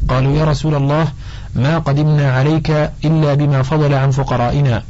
قالوا 0.07 0.37
يا 0.37 0.45
رسول 0.45 0.75
الله 0.75 1.07
ما 1.55 1.77
قدمنا 1.77 2.33
عليك 2.33 2.69
إلا 3.05 3.33
بما 3.33 3.61
فضل 3.61 3.93
عن 3.93 4.11
فقرائنا. 4.11 4.83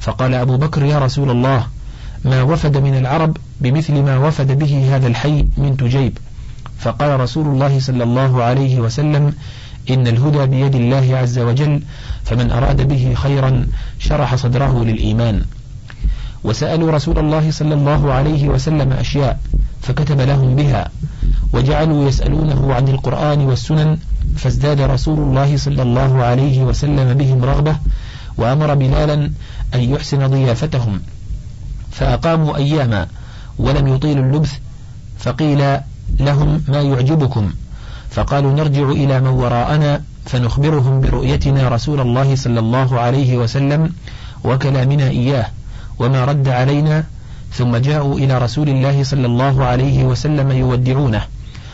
فقال 0.00 0.34
أبو 0.34 0.56
بكر 0.56 0.84
يا 0.84 0.98
رسول 0.98 1.30
الله 1.30 1.66
ما 2.24 2.42
وفد 2.42 2.76
من 2.76 2.98
العرب 2.98 3.36
بمثل 3.60 4.02
ما 4.02 4.18
وفد 4.18 4.58
به 4.58 4.96
هذا 4.96 5.06
الحي 5.06 5.46
من 5.56 5.76
تجيب. 5.76 6.18
فقال 6.78 7.20
رسول 7.20 7.46
الله 7.46 7.80
صلى 7.80 8.02
الله 8.04 8.42
عليه 8.42 8.80
وسلم 8.80 9.34
إن 9.90 10.06
الهدى 10.06 10.46
بيد 10.46 10.74
الله 10.74 11.16
عز 11.16 11.38
وجل 11.38 11.82
فمن 12.24 12.50
أراد 12.50 12.88
به 12.88 13.14
خيرا 13.16 13.66
شرح 13.98 14.34
صدره 14.34 14.84
للإيمان. 14.84 15.42
وسألوا 16.44 16.90
رسول 16.90 17.18
الله 17.18 17.50
صلى 17.50 17.74
الله 17.74 18.12
عليه 18.12 18.48
وسلم 18.48 18.92
أشياء 18.92 19.40
فكتب 19.82 20.20
لهم 20.20 20.56
بها 20.56 20.90
وجعلوا 21.52 22.08
يسألونه 22.08 22.74
عن 22.74 22.88
القرآن 22.88 23.40
والسنن 23.40 23.98
فازداد 24.36 24.80
رسول 24.80 25.18
الله 25.18 25.56
صلى 25.56 25.82
الله 25.82 26.22
عليه 26.22 26.62
وسلم 26.62 27.14
بهم 27.14 27.44
رغبة 27.44 27.76
وأمر 28.36 28.74
بلالا 28.74 29.30
أن 29.74 29.80
يحسن 29.80 30.26
ضيافتهم. 30.26 31.00
فأقاموا 31.90 32.56
أياما 32.56 33.06
ولم 33.58 33.88
يطيلوا 33.88 34.24
اللبث 34.24 34.52
فقيل 35.18 35.78
لهم 36.20 36.62
ما 36.68 36.82
يعجبكم. 36.82 37.52
فقالوا 38.18 38.52
نرجع 38.52 38.90
إلى 38.90 39.20
من 39.20 39.26
وراءنا 39.26 40.02
فنخبرهم 40.26 41.00
برؤيتنا 41.00 41.68
رسول 41.68 42.00
الله 42.00 42.36
صلى 42.36 42.60
الله 42.60 43.00
عليه 43.00 43.36
وسلم 43.36 43.92
وكلامنا 44.44 45.08
إياه 45.08 45.46
وما 45.98 46.24
رد 46.24 46.48
علينا 46.48 47.04
ثم 47.52 47.76
جاءوا 47.76 48.14
إلى 48.18 48.38
رسول 48.38 48.68
الله 48.68 49.02
صلى 49.02 49.26
الله 49.26 49.64
عليه 49.64 50.04
وسلم 50.04 50.50
يودعونه 50.50 51.22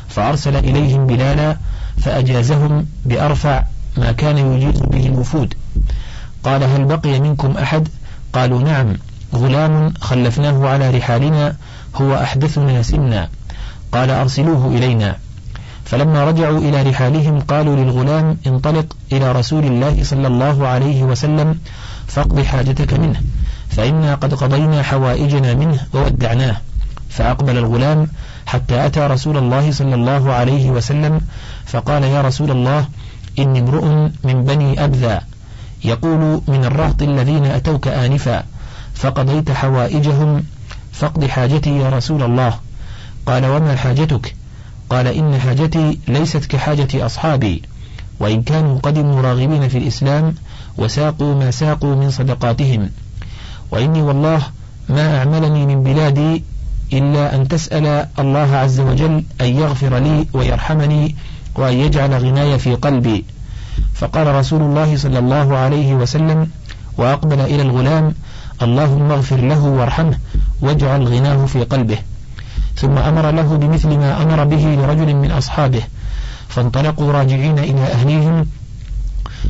فأرسل 0.09 0.57
إليهم 0.57 1.07
بلالا 1.07 1.57
فأجازهم 1.97 2.87
بأرفع 3.05 3.65
ما 3.97 4.13
كان 4.13 4.39
يجيز 4.39 4.81
به 4.81 5.07
الوفود. 5.07 5.55
قال 6.45 6.65
هل 6.65 6.85
بقي 6.85 7.21
منكم 7.21 7.57
أحد؟ 7.57 7.89
قالوا 8.33 8.63
نعم 8.63 8.97
غلام 9.35 9.95
خلفناه 10.01 10.69
على 10.69 10.91
رحالنا 10.91 11.57
هو 11.95 12.15
أحدثنا 12.15 12.83
سنا. 12.83 13.29
قال 13.93 14.11
أرسلوه 14.11 14.67
إلينا. 14.67 15.17
فلما 15.85 16.25
رجعوا 16.25 16.59
إلى 16.59 16.83
رحالهم 16.83 17.41
قالوا 17.41 17.77
للغلام 17.77 18.37
انطلق 18.47 18.87
إلى 19.13 19.33
رسول 19.33 19.65
الله 19.65 20.03
صلى 20.03 20.27
الله 20.27 20.67
عليه 20.67 21.03
وسلم 21.03 21.59
فاقض 22.07 22.41
حاجتك 22.41 22.95
منه 22.95 23.21
فإنا 23.71 24.15
قد 24.15 24.35
قضينا 24.35 24.83
حوائجنا 24.83 25.55
منه 25.55 25.81
وودعناه. 25.95 26.57
فأقبل 27.09 27.59
الغلام 27.59 28.09
حتى 28.47 28.87
أتى 28.87 29.01
رسول 29.01 29.37
الله 29.37 29.73
صلى 29.73 29.95
الله 29.95 30.33
عليه 30.33 30.71
وسلم 30.71 31.21
فقال 31.67 32.03
يا 32.03 32.23
رسول 32.23 32.51
الله 32.51 32.87
إني 33.39 33.61
امرؤ 33.61 33.85
من 34.25 34.45
بني 34.45 34.85
أبذى 34.85 35.21
يقول 35.85 36.41
من 36.49 36.65
الرهط 36.65 37.03
الذين 37.03 37.45
أتوك 37.45 37.89
آنفا 37.89 38.45
فقضيت 38.95 39.51
حوائجهم 39.51 40.45
فاقض 40.93 41.25
حاجتي 41.25 41.79
يا 41.79 41.89
رسول 41.91 42.23
الله. 42.23 42.55
قال 43.27 43.47
وما 43.47 43.77
حاجتك؟ 43.77 44.35
قال 44.95 45.07
إن 45.07 45.41
حاجتي 45.41 45.99
ليست 46.09 46.45
كحاجة 46.45 47.07
أصحابي 47.07 47.63
وإن 48.21 48.43
كانوا 48.43 48.79
قدموا 48.79 49.23
راغبين 49.23 49.69
في 49.69 49.79
الإسلام 49.79 50.35
وساقوا 50.79 51.35
ما 51.35 51.51
ساقوا 51.51 51.95
من 51.95 52.11
صدقاتهم. 52.11 52.91
وإني 53.71 54.03
والله 54.03 54.43
ما 54.89 55.19
أعملني 55.19 55.67
من 55.67 55.83
بلادي 55.83 56.43
إلا 56.93 57.35
أن 57.35 57.49
تسأل 57.49 58.07
الله 58.19 58.57
عز 58.57 58.81
وجل 58.81 59.25
أن 59.41 59.47
يغفر 59.47 59.99
لي 59.99 60.27
ويرحمني 60.33 61.17
وأن 61.55 61.75
يجعل 61.75 62.15
غناي 62.15 62.59
في 62.59 62.75
قلبي. 62.75 63.25
فقال 63.95 64.35
رسول 64.35 64.63
الله 64.63 64.97
صلى 64.97 65.19
الله 65.19 65.57
عليه 65.57 65.95
وسلم 65.95 66.49
وأقبل 66.99 67.41
إلى 67.41 67.63
الغلام 67.63 68.15
اللهم 68.63 69.13
اغفر 69.13 69.37
له 69.37 69.65
وارحمه 69.65 70.19
واجعل 70.61 71.03
غناه 71.03 71.47
في 71.47 71.65
قلبه. 71.65 71.99
ثم 72.77 72.99
أمر 72.99 73.31
له 73.31 73.57
بمثل 73.57 73.89
ما 73.89 74.23
أمر 74.23 74.45
به 74.45 74.65
لرجل 74.79 75.15
من 75.15 75.31
أصحابه. 75.31 75.83
فانطلقوا 76.49 77.13
راجعين 77.13 77.59
إلى 77.59 77.83
أهليهم 77.83 78.47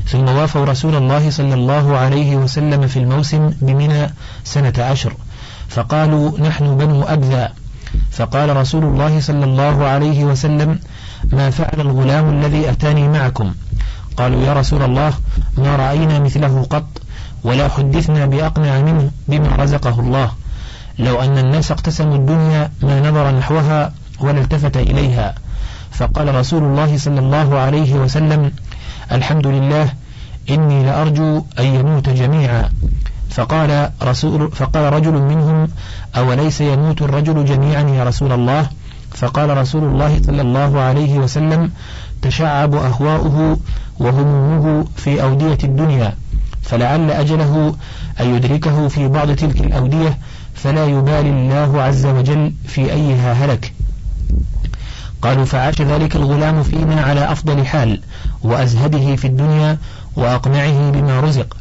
ثم 0.07 0.29
وافوا 0.29 0.65
رسول 0.65 0.95
الله 0.95 1.31
صلى 1.31 1.55
الله 1.55 1.97
عليه 1.97 2.37
وسلم 2.37 2.87
في 2.87 2.99
الموسم 2.99 3.53
بمنى 3.61 4.11
سنة 4.45 4.75
عشر. 4.79 5.13
فقالوا 5.69 6.41
نحن 6.41 6.77
بنو 6.77 7.03
أبذى 7.03 7.49
فقال 8.11 8.57
رسول 8.57 8.85
الله 8.85 9.21
صلى 9.21 9.45
الله 9.45 9.85
عليه 9.85 10.25
وسلم 10.25 10.79
ما 11.33 11.51
فعل 11.51 11.81
الغلام 11.81 12.39
الذي 12.39 12.71
أتاني 12.71 13.09
معكم؟ 13.09 13.55
قالوا 14.17 14.43
يا 14.43 14.53
رسول 14.53 14.83
الله 14.83 15.13
ما 15.59 15.77
رأينا 15.77 16.19
مثله 16.19 16.67
قط 16.71 16.87
ولا 17.45 17.69
حدثنا 17.69 18.27
بأقنع 18.27 18.81
منه 18.81 19.11
بما 19.29 19.57
رزقه 19.57 20.01
الله. 20.01 20.31
لو 20.99 21.21
أن 21.21 21.39
الناس 21.39 21.71
اقتسموا 21.71 22.17
الدنيا 22.17 22.71
ما 22.83 23.11
نظر 23.11 23.31
نحوها 23.39 23.93
ولا 24.21 24.41
التفت 24.41 24.77
إليها. 24.77 25.35
فقال 25.91 26.35
رسول 26.35 26.63
الله 26.63 26.99
صلى 26.99 27.21
الله 27.21 27.59
عليه 27.59 27.95
وسلم 27.95 28.53
الحمد 29.13 29.47
لله 29.47 29.93
إني 30.51 30.85
لأرجو 30.85 31.45
أن 31.59 31.65
يموت 31.65 32.09
جميعا. 32.09 32.71
فقال 33.31 33.91
رسول 34.03 34.51
فقال 34.53 34.93
رجل 34.93 35.13
منهم 35.13 35.69
أوليس 36.17 36.61
يموت 36.61 37.03
الرجل 37.03 37.45
جميعا 37.45 37.83
يا 37.83 38.05
رسول 38.05 38.33
الله؟ 38.33 38.67
فقال 39.15 39.57
رسول 39.57 39.85
الله 39.85 40.23
صلى 40.23 40.43
الله 40.43 40.81
عليه 40.81 41.19
وسلم 41.19 41.71
تشعب 42.23 42.75
أهواؤه 42.75 43.59
وهمومه 43.99 44.85
في 44.97 45.23
أودية 45.23 45.59
الدنيا 45.65 46.15
فلعل 46.63 47.11
أجله 47.11 47.75
أن 48.21 48.35
يدركه 48.35 48.89
في 48.89 49.09
بعض 49.09 49.31
تلك 49.31 49.61
الأودية 49.61 50.19
فلا 50.65 50.87
يبالي 50.87 51.31
الله 51.31 51.83
عز 51.83 52.07
وجل 52.07 52.53
في 52.67 52.93
أيها 52.93 53.33
هلك. 53.33 53.73
قالوا 55.23 55.45
فعاش 55.45 55.83
ذلك 55.83 56.17
الغلام 56.17 56.63
فينا 56.63 57.03
على 57.03 57.33
أفضل 57.33 57.67
حال 57.67 58.01
وأزهده 58.43 59.17
في 59.17 59.27
الدنيا 59.27 59.79
وأقنعه 60.17 60.91
بما 60.91 61.21
رزق. 61.21 61.57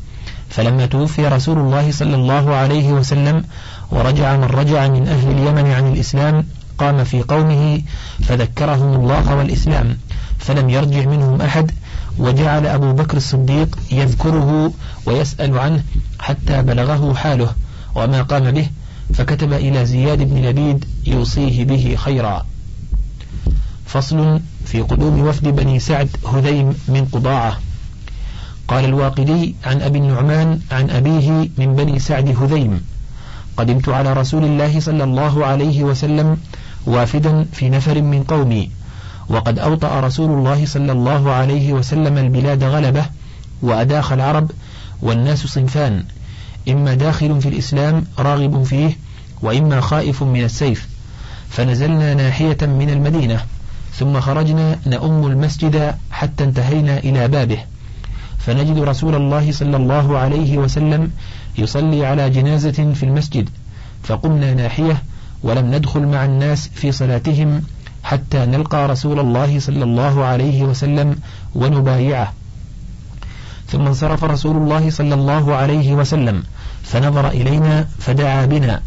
فلما 0.49 0.85
توفي 0.85 1.27
رسول 1.27 1.57
الله 1.57 1.91
صلى 1.91 2.15
الله 2.15 2.55
عليه 2.55 2.93
وسلم 2.93 3.43
ورجع 3.91 4.37
من 4.37 4.43
رجع 4.43 4.87
من 4.87 5.07
أهل 5.07 5.31
اليمن 5.31 5.71
عن 5.71 5.93
الإسلام 5.93 6.45
قام 6.77 7.03
في 7.03 7.21
قومه 7.21 7.81
فذكرهم 8.23 8.95
الله 8.95 9.35
والإسلام. 9.35 9.97
فلم 10.39 10.69
يرجع 10.69 11.05
منهم 11.05 11.41
أحد 11.41 11.71
وجعل 12.17 12.67
أبو 12.67 12.93
بكر 12.93 13.17
الصديق 13.17 13.79
يذكره 13.91 14.73
ويسأل 15.05 15.59
عنه 15.59 15.83
حتى 16.19 16.61
بلغه 16.61 17.13
حاله. 17.13 17.49
وما 17.95 18.21
قام 18.21 18.51
به 18.51 18.67
فكتب 19.13 19.53
إلى 19.53 19.85
زياد 19.85 20.29
بن 20.29 20.45
لبيد 20.45 20.85
يوصيه 21.07 21.65
به 21.65 21.95
خيرا. 21.97 22.45
فصل 23.85 24.39
في 24.65 24.81
قدوم 24.81 25.19
وفد 25.19 25.47
بني 25.47 25.79
سعد 25.79 26.09
هذيم 26.33 26.75
من 26.87 27.05
قضاعة. 27.05 27.59
قال 28.67 28.85
الواقدي 28.85 29.55
عن 29.65 29.81
أبي 29.81 29.97
النعمان 29.99 30.59
عن 30.71 30.89
أبيه 30.89 31.49
من 31.57 31.75
بني 31.75 31.99
سعد 31.99 32.37
هذيم 32.37 32.81
قدمت 33.57 33.89
على 33.89 34.13
رسول 34.13 34.43
الله 34.43 34.79
صلى 34.79 35.03
الله 35.03 35.45
عليه 35.45 35.83
وسلم 35.83 36.37
وافدا 36.85 37.45
في 37.53 37.69
نفر 37.69 38.01
من 38.01 38.23
قومي 38.23 38.69
وقد 39.29 39.59
أوطأ 39.59 39.99
رسول 39.99 40.31
الله 40.31 40.65
صلى 40.65 40.91
الله 40.91 41.31
عليه 41.31 41.73
وسلم 41.73 42.17
البلاد 42.17 42.63
غلبة 42.63 43.05
وأداخ 43.61 44.11
العرب 44.11 44.51
والناس 45.01 45.47
صنفان 45.47 46.03
إما 46.69 46.93
داخل 46.93 47.41
في 47.41 47.49
الإسلام 47.49 48.05
راغب 48.19 48.63
فيه 48.63 48.97
وإما 49.43 49.81
خائف 49.81 50.23
من 50.23 50.43
السيف. 50.43 50.87
فنزلنا 51.49 52.13
ناحية 52.13 52.57
من 52.61 52.89
المدينة 52.89 53.41
ثم 53.93 54.19
خرجنا 54.19 54.79
نؤم 54.87 55.27
المسجد 55.27 55.95
حتى 56.11 56.43
انتهينا 56.43 56.97
إلى 56.97 57.27
بابه. 57.27 57.57
فنجد 58.39 58.79
رسول 58.79 59.15
الله 59.15 59.51
صلى 59.51 59.77
الله 59.77 60.17
عليه 60.17 60.57
وسلم 60.57 61.11
يصلي 61.57 62.05
على 62.05 62.29
جنازة 62.29 62.93
في 62.93 63.03
المسجد. 63.03 63.49
فقمنا 64.03 64.53
ناحية 64.53 65.03
ولم 65.43 65.75
ندخل 65.75 66.07
مع 66.07 66.25
الناس 66.25 66.69
في 66.73 66.91
صلاتهم 66.91 67.63
حتى 68.03 68.45
نلقى 68.45 68.87
رسول 68.87 69.19
الله 69.19 69.59
صلى 69.59 69.83
الله 69.83 70.23
عليه 70.25 70.63
وسلم 70.63 71.19
ونبايعه. 71.55 72.33
ثم 73.67 73.87
انصرف 73.87 74.23
رسول 74.23 74.57
الله 74.57 74.89
صلى 74.89 75.13
الله 75.13 75.55
عليه 75.55 75.93
وسلم 75.93 76.43
فنظر 76.83 77.27
إلينا 77.27 77.87
فدعا 77.99 78.45
بنا. 78.45 78.81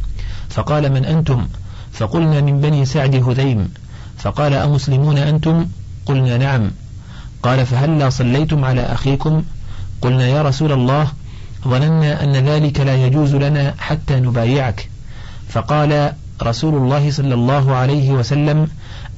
فقال 0.56 0.92
من 0.92 1.04
أنتم؟ 1.04 1.46
فقلنا 1.92 2.40
من 2.40 2.60
بني 2.60 2.84
سعد 2.84 3.14
هذيم. 3.14 3.68
فقال 4.18 4.54
أمسلمون 4.54 5.18
أنتم؟ 5.18 5.66
قلنا 6.06 6.36
نعم. 6.36 6.70
قال 7.42 7.66
فهلا 7.66 8.10
صليتم 8.10 8.64
على 8.64 8.80
أخيكم؟ 8.80 9.42
قلنا 10.02 10.26
يا 10.28 10.42
رسول 10.42 10.72
الله 10.72 11.08
ظننا 11.68 12.24
أن 12.24 12.32
ذلك 12.32 12.80
لا 12.80 12.96
يجوز 13.06 13.34
لنا 13.34 13.74
حتى 13.78 14.20
نبايعك. 14.20 14.88
فقال 15.48 16.12
رسول 16.42 16.74
الله 16.74 17.10
صلى 17.10 17.34
الله 17.34 17.74
عليه 17.74 18.10
وسلم 18.10 18.68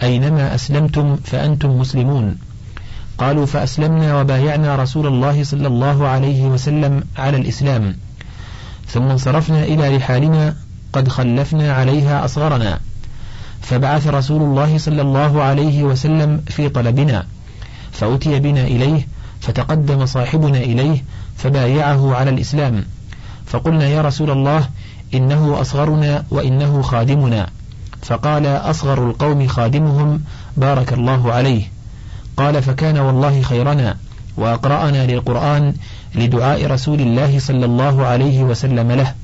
أينما 0.02 0.54
أسلمتم 0.54 1.16
فأنتم 1.16 1.70
مسلمون. 1.78 2.38
قالوا 3.18 3.46
فأسلمنا 3.46 4.20
وبايعنا 4.20 4.76
رسول 4.76 5.06
الله 5.06 5.44
صلى 5.44 5.66
الله 5.66 6.08
عليه 6.08 6.46
وسلم 6.46 7.04
على 7.18 7.36
الإسلام. 7.36 7.96
ثم 8.88 9.02
انصرفنا 9.02 9.62
إلى 9.64 9.96
رحالنا 9.96 10.67
قد 10.92 11.08
خلفنا 11.08 11.72
عليها 11.72 12.24
أصغرنا. 12.24 12.80
فبعث 13.62 14.06
رسول 14.06 14.42
الله 14.42 14.78
صلى 14.78 15.02
الله 15.02 15.42
عليه 15.42 15.82
وسلم 15.82 16.40
في 16.46 16.68
طلبنا 16.68 17.26
فأتي 17.92 18.40
بنا 18.40 18.62
إليه 18.62 19.08
فتقدم 19.40 20.06
صاحبنا 20.06 20.58
إليه 20.58 21.04
فبايعه 21.36 22.14
على 22.14 22.30
الإسلام. 22.30 22.84
فقلنا 23.46 23.88
يا 23.88 24.02
رسول 24.02 24.30
الله 24.30 24.68
إنه 25.14 25.60
أصغرنا 25.60 26.24
وإنه 26.30 26.82
خادمنا. 26.82 27.48
فقال 28.02 28.46
أصغر 28.46 29.10
القوم 29.10 29.46
خادمهم 29.46 30.22
بارك 30.56 30.92
الله 30.92 31.32
عليه. 31.32 31.62
قال 32.36 32.62
فكان 32.62 32.98
والله 32.98 33.42
خيرنا 33.42 33.96
وأقرأنا 34.36 35.06
للقرآن 35.06 35.74
لدعاء 36.14 36.66
رسول 36.66 37.00
الله 37.00 37.38
صلى 37.38 37.64
الله 37.64 38.06
عليه 38.06 38.42
وسلم 38.42 38.92
له. 38.92 39.14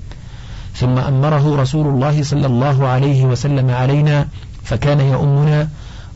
ثم 0.75 0.99
أمره 0.99 1.57
رسول 1.57 1.87
الله 1.87 2.23
صلى 2.23 2.47
الله 2.47 2.87
عليه 2.89 3.25
وسلم 3.25 3.71
علينا 3.71 4.29
فكان 4.65 5.01
يؤمنا. 5.01 5.69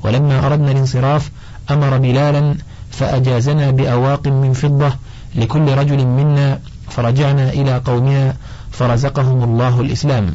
ولما 0.04 0.46
أردنا 0.46 0.70
الانصراف 0.70 1.30
أمر 1.70 1.98
بلالا 1.98 2.54
فأجازنا 2.90 3.70
بأواق 3.70 4.28
من 4.28 4.52
فضة 4.52 4.92
لكل 5.34 5.74
رجل 5.74 6.06
منا. 6.06 6.60
فرجعنا 6.90 7.50
إلى 7.50 7.82
قومنا 7.84 8.36
فرزقهم 8.70 9.44
الله 9.44 9.80
الإسلام. 9.80 10.34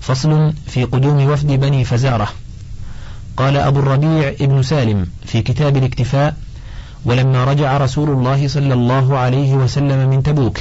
فصل 0.00 0.52
في 0.66 0.84
قدوم 0.84 1.30
وفد 1.30 1.46
بني 1.46 1.84
فزارة. 1.84 2.28
قال 3.36 3.56
أبو 3.56 3.78
الربيع 3.78 4.34
ابن 4.40 4.62
سالم 4.62 5.06
في 5.24 5.42
كتاب 5.42 5.76
الاكتفاء 5.76 6.36
ولما 7.04 7.44
رجع 7.44 7.76
رسول 7.76 8.10
الله 8.10 8.48
صلى 8.48 8.74
الله 8.74 9.18
عليه 9.18 9.54
وسلم 9.54 10.08
من 10.08 10.22
تبوك 10.22 10.58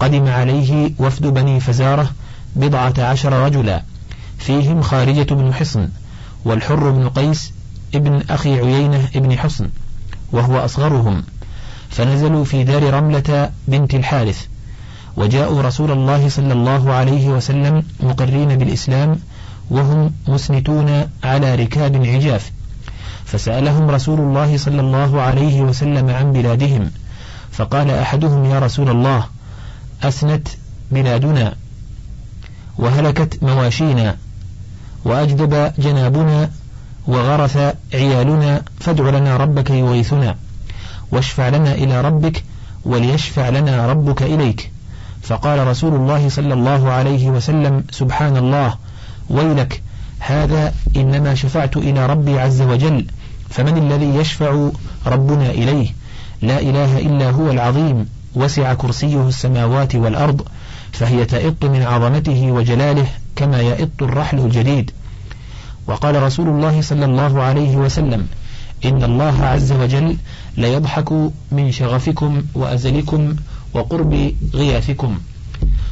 قدم 0.00 0.28
عليه 0.28 0.92
وفد 0.98 1.26
بني 1.26 1.60
فزارة 1.60 2.10
بضعة 2.56 2.94
عشر 2.98 3.32
رجلا. 3.32 3.82
فيهم 4.38 4.82
خارجة 4.82 5.34
بن 5.34 5.54
حصن 5.54 5.88
والحر 6.44 6.90
بن 6.90 7.08
قيس 7.08 7.52
ابن 7.94 8.22
أخي 8.30 8.60
عيينة 8.60 9.08
ابن 9.16 9.38
حصن 9.38 9.68
وهو 10.32 10.58
أصغرهم. 10.58 11.22
فنزلوا 11.90 12.44
في 12.44 12.64
دار 12.64 12.94
رملة 12.94 13.50
بنت 13.68 13.94
الحارث. 13.94 14.46
وجاءوا 15.16 15.62
رسول 15.62 15.90
الله 15.90 16.28
صلى 16.28 16.52
الله 16.52 16.92
عليه 16.92 17.28
وسلم 17.28 17.82
مقرين 18.00 18.48
بالإسلام 18.58 19.18
وهم 19.70 20.12
مسنتون 20.28 21.08
على 21.24 21.54
ركاب 21.54 22.06
عجاف. 22.06 22.50
فسألهم 23.24 23.90
رسول 23.90 24.20
الله 24.20 24.56
صلى 24.56 24.80
الله 24.80 25.20
عليه 25.20 25.60
وسلم 25.60 26.10
عن 26.10 26.32
بلادهم 26.32 26.90
فقال 27.52 27.90
أحدهم 27.90 28.44
يا 28.44 28.58
رسول 28.58 28.90
الله 28.90 29.24
أسنت 30.02 30.48
بلادنا 30.90 31.54
وهلكت 32.78 33.42
مواشينا 33.42 34.16
وأجدب 35.04 35.72
جنابنا 35.78 36.50
وغرث 37.06 37.74
عيالنا 37.94 38.62
فادع 38.80 39.10
لنا 39.10 39.36
ربك 39.36 39.70
يغيثنا 39.70 40.36
واشفع 41.12 41.48
لنا 41.48 41.74
إلى 41.74 42.00
ربك 42.00 42.44
وليشفع 42.84 43.48
لنا 43.48 43.86
ربك 43.86 44.22
إليك. 44.22 44.70
فقال 45.22 45.66
رسول 45.66 45.94
الله 45.94 46.28
صلى 46.28 46.54
الله 46.54 46.90
عليه 46.90 47.30
وسلم 47.30 47.84
سبحان 47.90 48.36
الله 48.36 48.74
ويلك 49.30 49.82
هذا 50.18 50.74
إنما 50.96 51.34
شفعت 51.34 51.76
إلى 51.76 52.06
ربي 52.06 52.40
عز 52.40 52.62
وجل 52.62 53.06
فمن 53.50 53.78
الذي 53.78 54.14
يشفع 54.14 54.68
ربنا 55.06 55.50
إليه؟ 55.50 55.88
لا 56.42 56.60
إله 56.60 56.98
إلا 56.98 57.30
هو 57.30 57.50
العظيم. 57.50 58.06
وسع 58.34 58.74
كرسيه 58.74 59.28
السماوات 59.28 59.94
والأرض 59.94 60.42
فهي 60.92 61.24
تئط 61.24 61.64
من 61.64 61.82
عظمته 61.82 62.52
وجلاله 62.52 63.06
كما 63.36 63.60
يئط 63.60 64.02
الرحل 64.02 64.38
الجديد. 64.38 64.90
وقال 65.86 66.22
رسول 66.22 66.48
الله 66.48 66.80
صلى 66.80 67.04
الله 67.04 67.42
عليه 67.42 67.76
وسلم 67.76 68.26
إن 68.84 69.04
الله 69.04 69.44
عز 69.44 69.72
وجل 69.72 70.16
ليضحك 70.56 71.12
من 71.52 71.72
شغفكم 71.72 72.42
وأزلكم 72.54 73.36
وقرب 73.74 74.32
غياثكم. 74.54 75.18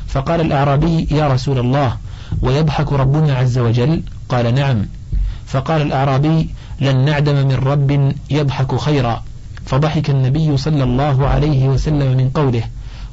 فقال 0.08 0.40
الأعرابي 0.40 1.08
يا 1.10 1.28
رسول 1.28 1.58
الله 1.58 1.96
ويضحك 2.42 2.92
ربنا 2.92 3.34
عز 3.34 3.58
وجل؟ 3.58 4.02
قال 4.28 4.54
نعم. 4.54 4.86
فقال 5.46 5.82
الأعرابي 5.82 6.50
لن 6.80 7.04
نعدم 7.04 7.46
من 7.46 7.54
رب 7.54 8.14
يضحك 8.30 8.76
خيرا. 8.76 9.22
فضحك 9.68 10.10
النبي 10.10 10.56
صلى 10.56 10.82
الله 10.84 11.26
عليه 11.26 11.68
وسلم 11.68 12.16
من 12.16 12.30
قوله 12.30 12.62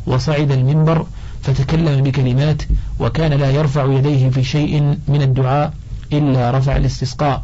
وصعد 0.07 0.51
المنبر 0.51 1.05
فتكلم 1.43 2.03
بكلمات 2.03 2.61
وكان 2.99 3.33
لا 3.33 3.51
يرفع 3.51 3.85
يديه 3.85 4.29
في 4.29 4.43
شيء 4.43 4.97
من 5.07 5.21
الدعاء 5.21 5.73
إلا 6.13 6.51
رفع 6.51 6.77
الاستسقاء 6.77 7.43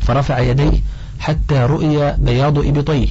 فرفع 0.00 0.38
يديه 0.38 0.80
حتى 1.20 1.54
رؤي 1.54 2.16
بياض 2.18 2.58
إبطيه 2.58 3.08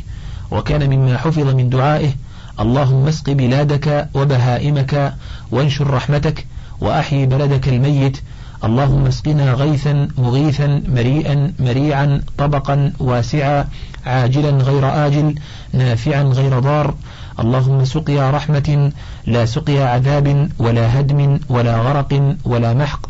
وكان 0.51 0.89
مما 0.89 1.17
حفظ 1.17 1.55
من 1.55 1.69
دعائه 1.69 2.11
اللهم 2.59 3.07
اسق 3.07 3.29
بلادك 3.29 4.09
وبهائمك 4.13 5.13
وانشر 5.51 5.87
رحمتك 5.89 6.45
وأحيي 6.81 7.25
بلدك 7.25 7.67
الميت 7.67 8.17
اللهم 8.63 9.05
اسقنا 9.05 9.53
غيثا 9.53 10.07
مغيثا 10.17 10.83
مريئا 10.87 11.53
مريعا 11.59 12.21
طبقا 12.37 12.93
واسعا 12.99 13.67
عاجلا 14.05 14.49
غير 14.49 15.07
آجل 15.07 15.35
نافعا 15.73 16.23
غير 16.23 16.59
ضار. 16.59 16.93
اللهم 17.39 17.85
سقيا 17.85 18.31
رحمة 18.31 18.91
لا 19.25 19.45
سقيا 19.45 19.85
عذاب 19.85 20.49
ولا 20.59 20.99
هدم 20.99 21.39
ولا 21.49 21.77
غرق 21.77 22.35
ولا 22.45 22.73
محق. 22.73 23.05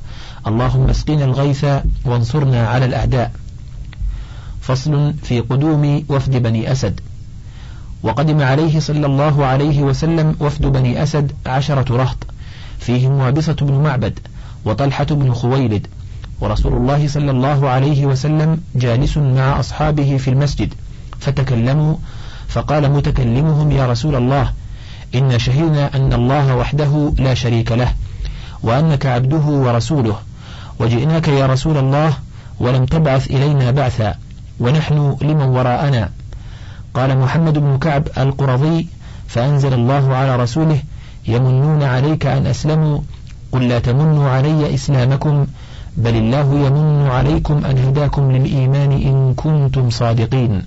اللهم 0.47 0.89
اسقنا 0.89 1.25
الغيث 1.25 1.65
وانصرنا 2.05 2.67
على 2.67 2.85
الأعداء. 2.85 3.31
فصل 4.61 5.13
في 5.23 5.39
قدوم 5.39 6.03
وفد 6.09 6.43
بني 6.43 6.71
أسد. 6.71 6.99
وقدم 8.03 8.41
عليه 8.41 8.79
صلى 8.79 9.05
الله 9.05 9.45
عليه 9.45 9.81
وسلم 9.81 10.35
وفد 10.39 10.65
بني 10.65 11.03
أسد 11.03 11.31
عشرة 11.45 11.97
رهط. 11.97 12.17
فيهم 12.79 13.11
وابصة 13.11 13.53
بن 13.53 13.73
معبد. 13.73 14.19
وطلحة 14.65 15.03
بن 15.03 15.33
خويلد 15.33 15.87
ورسول 16.41 16.73
الله 16.73 17.07
صلى 17.07 17.31
الله 17.31 17.69
عليه 17.69 18.05
وسلم 18.05 18.61
جالس 18.75 19.17
مع 19.17 19.59
أصحابه 19.59 20.17
في 20.17 20.27
المسجد 20.27 20.73
فتكلموا 21.19 21.95
فقال 22.47 22.91
متكلمهم 22.91 23.71
يا 23.71 23.87
رسول 23.87 24.15
الله 24.15 24.53
إن 25.15 25.39
شهدنا 25.39 25.95
أن 25.95 26.13
الله 26.13 26.55
وحده 26.55 27.13
لا 27.17 27.33
شريك 27.33 27.71
له 27.71 27.93
وأنك 28.63 29.05
عبده 29.05 29.45
ورسوله 29.45 30.15
وجئناك 30.79 31.27
يا 31.27 31.45
رسول 31.45 31.77
الله 31.77 32.13
ولم 32.59 32.85
تبعث 32.85 33.31
إلينا 33.31 33.71
بعثا 33.71 34.15
ونحن 34.59 35.17
لمن 35.21 35.41
وراءنا. 35.41 36.09
قال 36.93 37.17
محمد 37.17 37.57
بن 37.57 37.77
كعب 37.77 38.07
القرظي 38.17 38.87
فأنزل 39.27 39.73
الله 39.73 40.15
على 40.15 40.35
رسوله 40.35 40.79
يمنون 41.27 41.83
عليك 41.83 42.25
أن 42.25 42.45
أسلموا 42.47 42.99
قل 43.51 43.67
لا 43.67 43.79
تمنوا 43.79 44.29
علي 44.29 44.73
إسلامكم 44.73 45.47
بل 45.97 46.15
الله 46.15 46.65
يمن 46.65 47.07
عليكم 47.07 47.65
أن 47.65 47.77
هداكم 47.77 48.31
للإيمان 48.31 48.91
إن 48.91 49.33
كنتم 49.33 49.89
صادقين. 49.89 50.61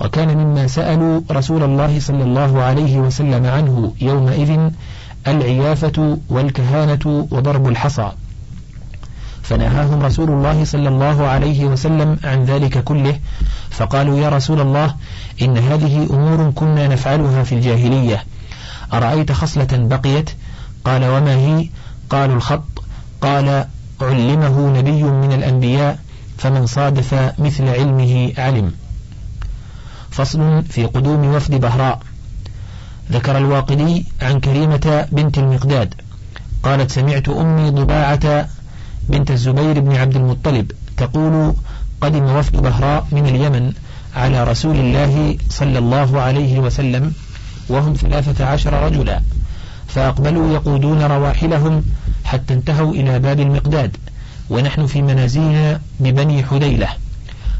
وكان 0.00 0.36
مما 0.36 0.66
سألوا 0.66 1.20
رسول 1.30 1.62
الله 1.62 2.00
صلى 2.00 2.24
الله 2.24 2.62
عليه 2.62 2.98
وسلم 2.98 3.46
عنه 3.46 3.92
يومئذ 4.00 4.70
العيافة 5.26 6.18
والكهانة 6.28 7.28
وضرب 7.30 7.68
الحصى. 7.68 8.12
فنهاهم 9.42 10.02
رسول 10.02 10.30
الله 10.30 10.64
صلى 10.64 10.88
الله 10.88 11.26
عليه 11.26 11.64
وسلم 11.64 12.18
عن 12.24 12.44
ذلك 12.44 12.84
كله 12.84 13.18
فقالوا 13.70 14.18
يا 14.18 14.28
رسول 14.28 14.60
الله 14.60 14.94
إن 15.42 15.58
هذه 15.58 16.06
أمور 16.10 16.50
كنا 16.54 16.88
نفعلها 16.88 17.42
في 17.42 17.54
الجاهلية. 17.54 18.24
أرأيت 18.92 19.32
خصلة 19.32 19.68
بقيت؟ 19.72 20.30
قال 20.86 21.04
وما 21.04 21.34
هي؟ 21.34 21.68
قالوا 22.10 22.36
الخط. 22.36 22.84
قال 23.20 23.66
علمه 24.00 24.78
نبي 24.78 25.02
من 25.02 25.32
الأنبياء 25.32 25.98
فمن 26.38 26.66
صادف 26.66 27.14
مثل 27.38 27.68
علمه 27.68 28.32
علم 28.38 28.72
فصل 30.10 30.62
في 30.64 30.84
قدوم 30.84 31.34
وفد 31.34 31.54
بهراء. 31.54 32.00
ذكر 33.12 33.38
الواقدي 33.38 34.04
عن 34.22 34.40
كريمة 34.40 35.08
بنت 35.12 35.38
المقداد. 35.38 35.94
قالت 36.62 36.90
سمعت 36.90 37.28
أمي 37.28 37.70
ضباعة 37.70 38.48
بنت 39.08 39.30
الزبير 39.30 39.80
بن 39.80 39.96
عبد 39.96 40.16
المطلب 40.16 40.72
تقول 40.96 41.54
قدم 42.00 42.24
وفد 42.24 42.56
بهراء 42.56 43.06
من 43.12 43.26
اليمن 43.26 43.72
على 44.16 44.44
رسول 44.44 44.76
الله 44.76 45.38
صلى 45.50 45.78
الله 45.78 46.20
عليه 46.20 46.58
وسلم 46.58 47.12
وهم 47.68 47.92
ثلاثة 47.92 48.44
عشر 48.44 48.72
رجلا. 48.86 49.22
فأقبلوا 49.88 50.54
يقودون 50.54 51.02
رواحلهم 51.02 51.84
حتى 52.24 52.54
انتهوا 52.54 52.92
إلى 52.92 53.18
باب 53.18 53.40
المقداد 53.40 53.96
ونحن 54.50 54.86
في 54.86 55.02
منازلنا 55.02 55.80
ببني 56.00 56.44
حديلة 56.44 56.88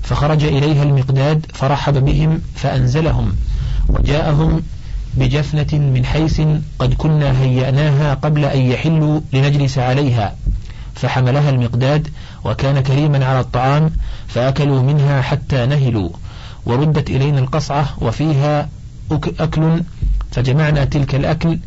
فخرج 0.03 0.45
إليها 0.45 0.83
المقداد 0.83 1.47
فرحب 1.55 2.05
بهم 2.05 2.41
فأنزلهم 2.55 3.37
وجاءهم 3.89 4.63
بجفنة 5.15 5.79
من 5.79 6.05
حيس 6.05 6.43
قد 6.79 6.95
كنا 6.95 7.41
هيأناها 7.41 8.15
قبل 8.15 8.45
أن 8.45 8.59
يحلوا 8.61 9.21
لنجلس 9.33 9.79
عليها. 9.79 10.35
فحملها 10.95 11.51
المقداد 11.51 12.09
وكان 12.45 12.81
كريما 12.81 13.25
على 13.27 13.41
الطعام 13.41 13.91
فأكلوا 14.29 14.83
منها 14.83 15.23
حتى 15.23 15.67
نهلوا. 15.67 16.09
وردت 16.67 17.11
إلينا 17.11 17.39
القصعة 17.39 17.89
وفيها 18.01 18.69
أكل 19.41 19.83
فجمعنا 20.33 20.85
تلك 20.85 21.15
الأكل 21.15 21.59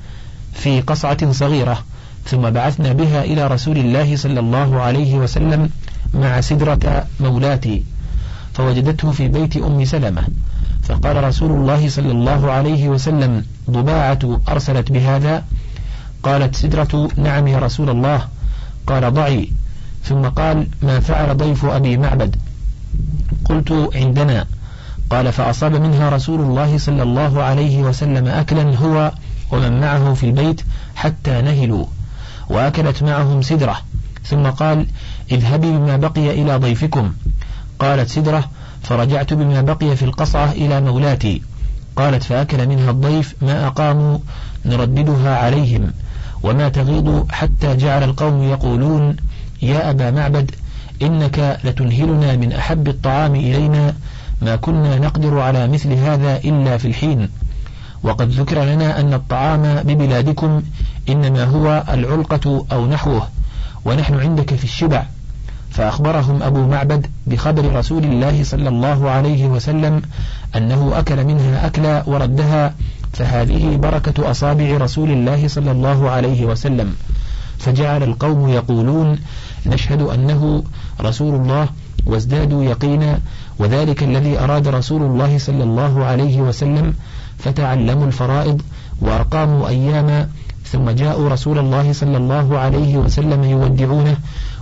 في 0.59 0.81
قصعة 0.81 1.31
صغيرة 1.31 1.83
ثم 2.25 2.49
بعثنا 2.49 2.93
بها 2.93 3.23
إلى 3.23 3.47
رسول 3.47 3.77
الله 3.77 4.15
صلى 4.15 4.39
الله 4.39 4.81
عليه 4.81 5.13
وسلم 5.15 5.69
مع 6.13 6.41
سدرة 6.41 7.05
مولاتي 7.19 7.83
فوجدته 8.53 9.11
في 9.11 9.27
بيت 9.27 9.57
أم 9.57 9.85
سلمة. 9.85 10.23
فقال 10.83 11.23
رسول 11.23 11.51
الله 11.51 11.89
صلى 11.89 12.11
الله 12.11 12.51
عليه 12.51 12.89
وسلم 12.89 13.45
ضباعة 13.69 14.39
أرسلت 14.49 14.91
بهذا؟ 14.91 15.43
قالت 16.23 16.55
سدرة 16.55 17.09
نعم 17.17 17.47
يا 17.47 17.59
رسول 17.59 17.89
الله. 17.89 18.21
قال 18.87 19.13
ضعي. 19.13 19.51
ثم 20.03 20.21
قال 20.21 20.67
ما 20.83 20.99
فعل 20.99 21.37
ضيف 21.37 21.65
أبي 21.65 21.97
معبد؟ 21.97 22.35
قلت 23.45 23.89
عندنا. 23.95 24.45
قال 25.09 25.31
فأصاب 25.31 25.75
منها 25.75 26.09
رسول 26.09 26.41
الله 26.41 26.77
صلى 26.77 27.03
الله 27.03 27.43
عليه 27.43 27.83
وسلم 27.83 28.27
أكلا 28.27 28.77
هو 28.77 29.11
ومن 29.51 29.81
معه 29.81 30.13
في 30.13 30.25
البيت 30.25 30.61
حتى 30.95 31.41
نهلوا. 31.41 31.85
وأكلت 32.49 33.03
معهم 33.03 33.41
سدرة. 33.41 33.77
ثم 34.25 34.43
قال 34.43 34.87
اذهبي 35.31 35.71
بما 35.71 35.97
بقي 35.97 36.41
إلى 36.41 36.57
ضيفكم. 36.57 37.13
قالت 37.79 38.09
سدرة 38.09 38.49
فرجعت 38.83 39.33
بما 39.33 39.61
بقي 39.61 39.95
في 39.95 40.05
القصعة 40.05 40.51
إلى 40.51 40.81
مولاتي. 40.81 41.41
قالت 41.95 42.23
فأكل 42.23 42.67
منها 42.67 42.91
الضيف 42.91 43.35
ما 43.41 43.67
أقاموا 43.67 44.17
نرددها 44.65 45.37
عليهم. 45.37 45.91
وما 46.43 46.69
تغيض 46.69 47.27
حتى 47.31 47.75
جعل 47.75 48.03
القوم 48.03 48.43
يقولون 48.43 49.15
يا 49.61 49.89
أبا 49.89 50.11
معبد 50.11 50.51
إنك 51.01 51.59
لتنهلنا 51.63 52.35
من 52.35 52.53
أحب 52.53 52.87
الطعام 52.87 53.35
إلينا 53.35 53.95
ما 54.41 54.55
كنا 54.55 54.99
نقدر 54.99 55.39
على 55.39 55.67
مثل 55.67 55.93
هذا 55.93 56.37
إلا 56.37 56.77
في 56.77 56.87
الحين. 56.87 57.29
وقد 58.03 58.29
ذكر 58.29 58.63
لنا 58.63 58.99
أن 58.99 59.13
الطعام 59.13 59.83
ببلادكم 59.83 60.61
إنما 61.09 61.43
هو 61.43 61.83
العلقة 61.89 62.65
أو 62.71 62.87
نحوه 62.87 63.27
ونحن 63.85 64.19
عندك 64.19 64.55
في 64.55 64.63
الشبع. 64.63 65.03
فأخبرهم 65.71 66.43
أبو 66.43 66.67
معبد 66.67 67.07
بخبر 67.27 67.75
رسول 67.75 68.03
الله 68.03 68.43
صلى 68.43 68.69
الله 68.69 69.09
عليه 69.09 69.47
وسلم 69.47 70.01
أنه 70.55 70.91
أكل 70.95 71.23
منها 71.23 71.67
أكلا 71.67 72.03
وردها 72.09 72.73
فهذه 73.13 73.75
بركة 73.77 74.31
أصابع 74.31 74.77
رسول 74.77 75.11
الله 75.11 75.47
صلى 75.47 75.71
الله 75.71 76.09
عليه 76.09 76.45
وسلم. 76.45 76.95
فجعل 77.59 78.03
القوم 78.03 78.49
يقولون 78.49 79.19
نشهد 79.65 80.01
أنه 80.01 80.63
رسول 81.01 81.35
الله 81.35 81.69
وازدادوا 82.05 82.63
يقينا 82.63 83.19
وذلك 83.59 84.03
الذي 84.03 84.39
أراد 84.39 84.67
رسول 84.67 85.01
الله 85.01 85.37
صلى 85.37 85.63
الله 85.63 86.05
عليه 86.05 86.41
وسلم 86.41 86.93
فتعلموا 87.39 88.07
الفرائض 88.07 88.61
وأقاموا 89.01 89.67
أياما 89.67 90.29
ثم 90.65 90.89
جاءوا 90.89 91.29
رسول 91.29 91.59
الله 91.59 91.93
صلى 91.93 92.17
الله 92.17 92.57
عليه 92.57 92.97
وسلم 92.97 93.43
يودعونه 93.43 94.17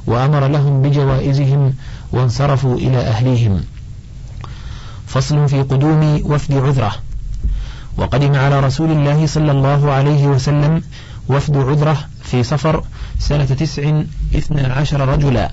وأمر 0.07 0.47
لهم 0.47 0.82
بجوائزهم 0.82 1.73
وانصرفوا 2.11 2.75
إلى 2.75 2.97
أهليهم. 2.97 3.63
فصل 5.07 5.49
في 5.49 5.61
قدوم 5.61 6.21
وفد 6.23 6.53
عذرة. 6.53 6.91
وقدم 7.97 8.36
على 8.36 8.59
رسول 8.59 8.91
الله 8.91 9.28
صلى 9.28 9.51
الله 9.51 9.91
عليه 9.91 10.28
وسلم 10.28 10.82
وفد 11.30 11.57
عذرة 11.57 11.97
في 12.23 12.43
صفر 12.43 12.84
سنة 13.19 13.45
تسع 13.45 14.01
اثنى 14.36 14.61
عشر 14.61 15.07
رجلا. 15.07 15.51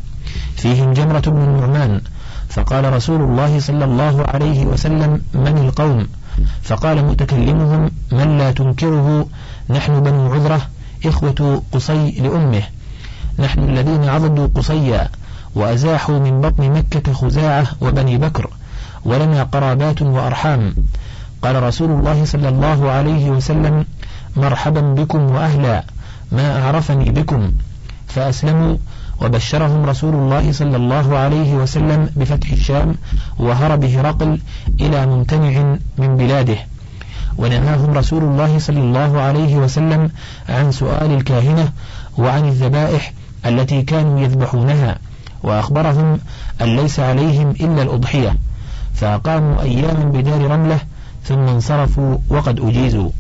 فيهم 0.57 0.93
جمرة 0.93 1.21
بن 1.21 1.43
النعمان 1.43 2.01
فقال 2.49 2.93
رسول 2.93 3.21
الله 3.21 3.61
صلى 3.61 3.85
الله 3.85 4.25
عليه 4.29 4.67
وسلم 4.67 5.23
من 5.35 5.59
القوم؟ 5.59 6.07
فقال 6.63 7.05
متكلمهم 7.05 7.91
من 8.13 8.39
لا 8.39 8.53
تنكره؟ 8.53 9.27
نحن 9.71 10.03
بنو 10.03 10.33
عذرة 10.33 10.61
إخوة 11.07 11.63
قصي 11.73 12.11
لأمه. 12.11 12.63
نحن 13.39 13.63
الذين 13.63 14.09
عضدوا 14.09 14.49
قصيا 14.55 15.09
وأزاحوا 15.55 16.19
من 16.19 16.41
بطن 16.41 16.71
مكة 16.71 17.13
خزاعة 17.13 17.67
وبني 17.81 18.19
بكر 18.19 18.51
ولنا 19.05 19.43
قرابات 19.43 20.03
وأرحام. 20.03 20.75
قال 21.43 21.63
رسول 21.63 21.91
الله 21.91 22.25
صلى 22.25 22.49
الله 22.49 22.91
عليه 22.91 23.31
وسلم 23.31 23.85
مرحبا 24.37 24.81
بكم 24.81 25.31
وأهلا 25.31 25.85
ما 26.33 26.63
أعرفني 26.63 27.11
بكم. 27.11 27.53
فأسلموا 28.09 28.77
وبشرهم 29.23 29.85
رسول 29.85 30.15
الله 30.15 30.53
صلى 30.53 30.77
الله 30.77 31.19
عليه 31.19 31.55
وسلم 31.55 32.11
بفتح 32.17 32.51
الشام 32.51 32.95
وهرب 33.39 33.85
هرقل 33.85 34.41
إلى 34.81 35.07
ممتنع 35.07 35.77
من 35.99 36.17
بلاده. 36.17 36.57
ونهاهم 37.39 37.91
رسول 37.91 38.23
الله 38.23 38.59
صلى 38.59 38.81
الله 38.81 39.21
عليه 39.21 39.57
وسلم 39.57 40.11
عن 40.49 40.73
سؤال 40.73 41.11
الكاهنة 41.11 41.73
وعن 42.19 42.49
الذبائح 42.49 43.13
التي 43.47 43.83
كانوا 43.83 44.21
يذبحونها 44.21 44.99
وأخبرهم 45.43 46.19
أن 46.61 46.77
ليس 46.77 47.01
عليهم 47.01 47.51
إلا 47.51 47.83
الأضحية. 47.83 48.37
فأقاموا 48.95 49.63
أياما 49.63 50.05
بدار 50.05 50.51
رملة 50.51 50.79
ثم 51.25 51.39
انصرفوا 51.39 52.19
وقد 52.29 52.61
أجيزوا. 52.61 53.11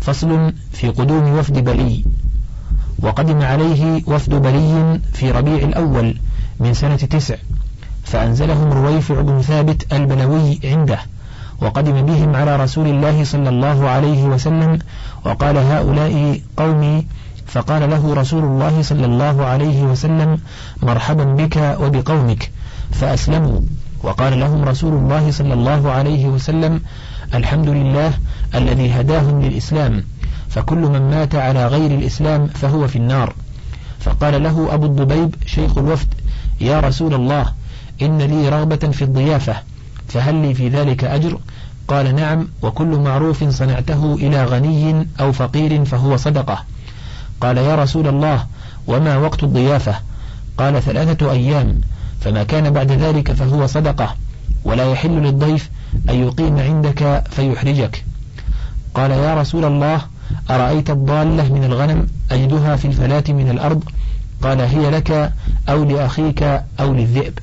فصل 0.00 0.52
في 0.72 0.88
قدوم 0.88 1.38
وفد 1.38 1.64
بلي. 1.64 2.04
وقدم 3.02 3.42
عليه 3.42 4.02
وفد 4.06 4.34
بلي 4.34 5.00
في 5.12 5.30
ربيع 5.30 5.54
الأول 5.54 6.18
من 6.60 6.74
سنة 6.74 6.96
تسع 6.96 7.36
فأنزلهم 8.04 8.72
رويفع 8.72 9.20
بن 9.20 9.40
ثابت 9.42 9.92
البلوي 9.92 10.60
عنده 10.64 10.98
وقدم 11.60 12.06
بهم 12.06 12.36
على 12.36 12.56
رسول 12.56 12.86
الله 12.86 13.24
صلى 13.24 13.48
الله 13.48 13.88
عليه 13.88 14.24
وسلم 14.24 14.78
وقال 15.24 15.56
هؤلاء 15.56 16.40
قومي 16.56 17.06
فقال 17.46 17.90
له 17.90 18.14
رسول 18.14 18.44
الله 18.44 18.82
صلى 18.82 19.06
الله 19.06 19.44
عليه 19.44 19.82
وسلم 19.82 20.38
مرحبا 20.82 21.24
بك 21.24 21.76
وبقومك 21.80 22.50
فأسلموا. 22.92 23.60
وقال 24.02 24.40
لهم 24.40 24.64
رسول 24.64 24.92
الله 24.92 25.30
صلى 25.30 25.54
الله 25.54 25.90
عليه 25.90 26.26
وسلم 26.26 26.80
الحمد 27.34 27.68
لله 27.68 28.12
الذي 28.54 28.90
هداهم 28.90 29.42
للإسلام. 29.42 30.04
فكل 30.48 30.78
من 30.78 31.10
مات 31.10 31.34
على 31.34 31.66
غير 31.66 31.90
الإسلام 31.90 32.46
فهو 32.46 32.88
في 32.88 32.96
النار. 32.96 33.34
فقال 34.00 34.42
له 34.42 34.74
أبو 34.74 34.86
الضبيب 34.86 35.34
شيخ 35.46 35.78
الوفد 35.78 36.08
يا 36.60 36.80
رسول 36.80 37.14
الله 37.14 37.52
إن 38.02 38.18
لي 38.18 38.48
رغبة 38.48 38.76
في 38.76 39.02
الضيافة 39.02 39.56
فهل 40.08 40.34
لي 40.34 40.54
في 40.54 40.68
ذلك 40.68 41.04
أجر؟ 41.04 41.38
قال 41.88 42.14
نعم 42.14 42.48
وكل 42.62 42.86
معروف 42.86 43.44
صنعته 43.44 44.14
إلى 44.14 44.44
غني 44.44 45.06
أو 45.20 45.32
فقير 45.32 45.84
فهو 45.84 46.16
صدقة. 46.16 46.64
قال 47.40 47.58
يا 47.58 47.74
رسول 47.74 48.08
الله 48.08 48.46
وما 48.86 49.16
وقت 49.16 49.42
الضيافة؟ 49.44 49.94
قال 50.58 50.82
ثلاثة 50.82 51.30
أيام 51.32 51.80
فما 52.20 52.42
كان 52.42 52.70
بعد 52.70 52.92
ذلك 52.92 53.32
فهو 53.32 53.66
صدقة. 53.66 54.14
ولا 54.64 54.92
يحل 54.92 55.10
للضيف 55.22 55.70
أن 56.10 56.14
يقيم 56.14 56.58
عندك 56.58 57.24
فيحرجك. 57.30 58.04
قال 58.94 59.10
يا 59.10 59.40
رسول 59.40 59.64
الله 59.64 60.00
أرأيت 60.50 60.90
الضالة 60.90 61.52
من 61.52 61.64
الغنم 61.64 62.06
أجدها 62.32 62.76
في 62.76 62.84
الفلاة 62.84 63.24
من 63.28 63.48
الأرض؟ 63.50 63.82
قال 64.42 64.60
هي 64.60 64.90
لك 64.90 65.32
أو 65.68 65.84
لأخيك 65.84 66.42
أو 66.80 66.94
للذئب. 66.94 67.38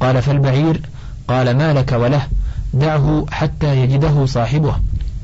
قال 0.00 0.22
فالبعير؟ 0.22 0.80
قال 1.28 1.56
ما 1.56 1.72
لك 1.72 1.92
وله؟ 1.92 2.22
دعه 2.74 3.26
حتى 3.30 3.76
يجده 3.76 4.26
صاحبه. 4.26 4.74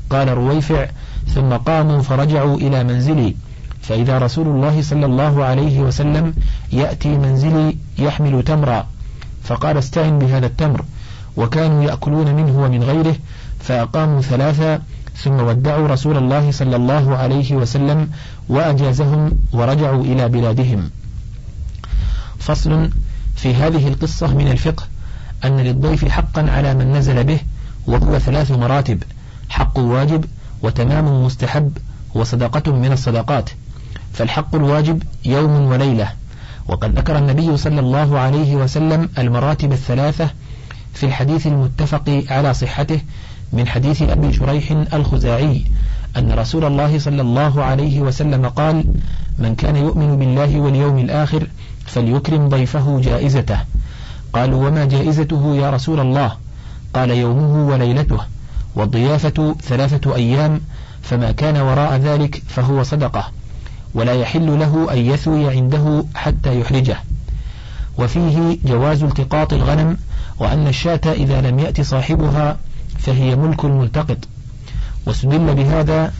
قال 0.09 0.27
رويفع 0.27 0.87
ثم 1.27 1.53
قاموا 1.53 2.01
فرجعوا 2.01 2.57
إلى 2.57 2.83
منزلي. 2.83 3.35
فإذا 3.81 4.17
رسول 4.17 4.47
الله 4.47 4.81
صلى 4.81 5.05
الله 5.05 5.43
عليه 5.43 5.79
وسلم 5.79 6.33
يأتي 6.71 7.17
منزلي 7.17 7.77
يحمل 7.99 8.43
تمرا. 8.43 8.87
فقال 9.43 9.77
استعن 9.77 10.19
بهذا 10.19 10.45
التمر. 10.45 10.85
وكانوا 11.37 11.83
يأكلون 11.83 12.35
منه 12.35 12.59
ومن 12.59 12.83
غيره 12.83 13.15
فأقاموا 13.59 14.21
ثلاثة 14.21 14.79
ثم 15.23 15.39
ودعوا 15.39 15.87
رسول 15.87 16.17
الله 16.17 16.51
صلى 16.51 16.75
الله 16.75 17.17
عليه 17.17 17.55
وسلم 17.55 18.09
وأجازهم 18.49 19.31
ورجعوا 19.53 20.03
إلى 20.03 20.29
بلادهم. 20.29 20.89
فصل 22.39 22.89
في 23.35 23.55
هذه 23.55 23.87
القصة 23.87 24.33
من 24.33 24.47
الفقه 24.47 24.83
أن 25.45 25.57
للضيف 25.57 26.05
حقا 26.05 26.51
على 26.51 26.73
من 26.73 26.93
نزل 26.93 27.23
به 27.23 27.39
وهو 27.87 28.19
ثلاث 28.19 28.51
مراتب 28.51 29.03
حق 29.49 29.79
واجب 29.79 30.25
وتمام 30.61 31.25
مستحب 31.25 31.77
وصدقة 32.13 32.71
من 32.71 32.91
الصدقات. 32.91 33.49
فالحق 34.13 34.55
الواجب 34.55 35.03
يوم 35.25 35.51
وليلة. 35.51 36.09
وقد 36.67 36.99
ذكر 36.99 37.17
النبي 37.17 37.57
صلى 37.57 37.79
الله 37.79 38.19
عليه 38.19 38.55
وسلم 38.55 39.09
المراتب 39.17 39.71
الثلاثة 39.71 40.29
في 40.93 41.05
الحديث 41.05 41.47
المتفق 41.47 42.23
على 42.29 42.53
صحته 42.53 43.01
من 43.53 43.67
حديث 43.67 44.01
أبي 44.01 44.33
شريح 44.33 44.71
الخزاعي 44.93 45.65
أن 46.17 46.31
رسول 46.31 46.65
الله 46.65 46.99
صلى 46.99 47.21
الله 47.21 47.63
عليه 47.63 48.01
وسلم 48.01 48.45
قال 48.45 48.83
من 49.39 49.55
كان 49.55 49.75
يؤمن 49.75 50.17
بالله 50.17 50.59
واليوم 50.59 50.99
الآخر 50.99 51.47
فليكرم 51.85 52.49
ضيفه 52.49 52.99
جائزته. 52.99 53.59
قالوا 54.33 54.67
وما 54.67 54.85
جائزته 54.85 55.55
يا 55.55 55.69
رسول 55.69 55.99
الله؟ 55.99 56.31
قال 56.93 57.09
يومه 57.09 57.67
وليلته 57.67 58.19
والضيافة 58.75 59.55
ثلاثة 59.61 60.15
أيام 60.15 60.61
فما 61.01 61.31
كان 61.31 61.57
وراء 61.57 61.95
ذلك 61.97 62.43
فهو 62.47 62.83
صدقة 62.83 63.31
ولا 63.93 64.13
يحل 64.13 64.59
له 64.59 64.93
أن 64.93 64.97
يثوي 64.97 65.49
عنده 65.49 66.05
حتى 66.15 66.59
يحرجه. 66.59 66.97
وفيه 67.97 68.57
جواز 68.65 69.03
التقاط 69.03 69.53
الغنم 69.53 69.97
وأن 70.39 70.67
الشاة 70.67 71.01
إذا 71.05 71.41
لم 71.41 71.59
يأت 71.59 71.81
صاحبها 71.81 72.57
فهي 72.99 73.35
ملك 73.35 73.65
الملتقط 73.65 74.17
واستدل 75.05 75.55
بهذا 75.55 76.13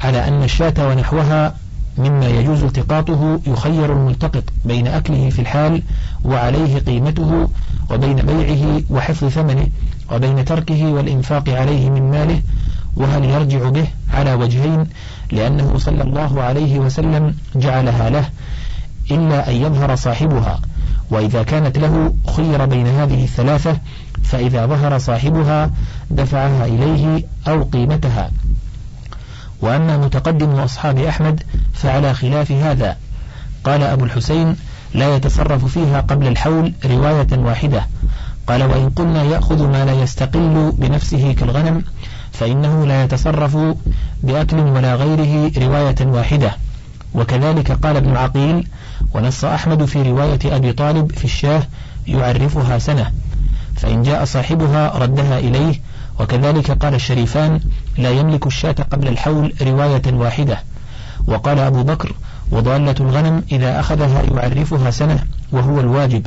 على 0.00 0.28
أن 0.28 0.42
الشاة 0.42 0.88
ونحوها 0.88 1.54
مما 1.98 2.28
يجوز 2.28 2.64
التقاطه 2.64 3.40
يخير 3.46 3.92
الملتقط 3.92 4.44
بين 4.64 4.86
أكله 4.86 5.30
في 5.30 5.38
الحال 5.38 5.82
وعليه 6.24 6.78
قيمته 6.78 7.48
وبين 7.90 8.16
بيعه 8.16 8.82
وحفظ 8.90 9.28
ثمنه 9.28 9.66
وبين 10.12 10.44
تركه 10.44 10.92
والإنفاق 10.92 11.48
عليه 11.48 11.90
من 11.90 12.10
ماله 12.10 12.42
وهل 12.96 13.24
يرجع 13.24 13.68
به 13.68 13.86
على 14.12 14.34
وجهين 14.34 14.86
لأنه 15.32 15.78
صلى 15.78 16.02
الله 16.02 16.42
عليه 16.42 16.78
وسلم 16.78 17.34
جعلها 17.56 18.10
له 18.10 18.28
إلا 19.10 19.50
أن 19.50 19.54
يظهر 19.54 19.94
صاحبها. 19.94 20.60
وإذا 21.10 21.42
كانت 21.42 21.78
له 21.78 22.14
خير 22.36 22.64
بين 22.66 22.86
هذه 22.86 23.24
الثلاثة 23.24 23.78
فإذا 24.22 24.66
ظهر 24.66 24.98
صاحبها 24.98 25.70
دفعها 26.10 26.66
إليه 26.66 27.24
أو 27.48 27.62
قيمتها. 27.62 28.30
وأما 29.62 29.96
متقدم 29.96 30.50
أصحاب 30.50 30.98
أحمد 30.98 31.42
فعلى 31.74 32.14
خلاف 32.14 32.52
هذا. 32.52 32.96
قال 33.64 33.82
أبو 33.82 34.04
الحسين 34.04 34.56
لا 34.94 35.16
يتصرف 35.16 35.64
فيها 35.64 36.00
قبل 36.00 36.26
الحول 36.26 36.72
رواية 36.84 37.28
واحدة. 37.32 37.86
قال 38.46 38.62
وإن 38.62 38.90
قلنا 38.90 39.22
يأخذ 39.22 39.66
ما 39.66 39.84
لا 39.84 39.92
يستقل 39.92 40.72
بنفسه 40.78 41.32
كالغنم 41.32 41.84
فإنه 42.32 42.86
لا 42.86 43.04
يتصرف 43.04 43.58
بأكل 44.22 44.58
ولا 44.58 44.94
غيره 44.94 45.52
رواية 45.58 46.06
واحدة. 46.06 46.56
وكذلك 47.14 47.72
قال 47.72 47.96
ابن 47.96 48.16
عقيل 48.16 48.68
ونص 49.14 49.44
أحمد 49.44 49.84
في 49.84 50.02
رواية 50.02 50.56
أبي 50.56 50.72
طالب 50.72 51.12
في 51.12 51.24
الشاه 51.24 51.62
يعرفها 52.06 52.78
سنة. 52.78 53.12
فإن 53.80 54.02
جاء 54.02 54.24
صاحبها 54.24 54.98
ردها 54.98 55.38
إليه 55.38 55.80
وكذلك 56.20 56.70
قال 56.70 56.94
الشريفان 56.94 57.60
لا 57.98 58.10
يملك 58.10 58.46
الشاة 58.46 58.74
قبل 58.90 59.08
الحول 59.08 59.52
رواية 59.62 60.02
واحدة 60.12 60.58
وقال 61.26 61.58
أبو 61.58 61.82
بكر 61.82 62.12
وضالة 62.50 62.94
الغنم 63.00 63.42
إذا 63.52 63.80
أخذها 63.80 64.22
يعرفها 64.22 64.90
سنة 64.90 65.18
وهو 65.52 65.80
الواجب. 65.80 66.26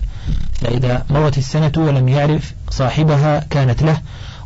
فإذا 0.53 1.03
مضت 1.09 1.37
السنة 1.37 1.71
ولم 1.77 2.09
يعرف 2.09 2.53
صاحبها 2.69 3.39
كانت 3.39 3.83
له 3.83 3.97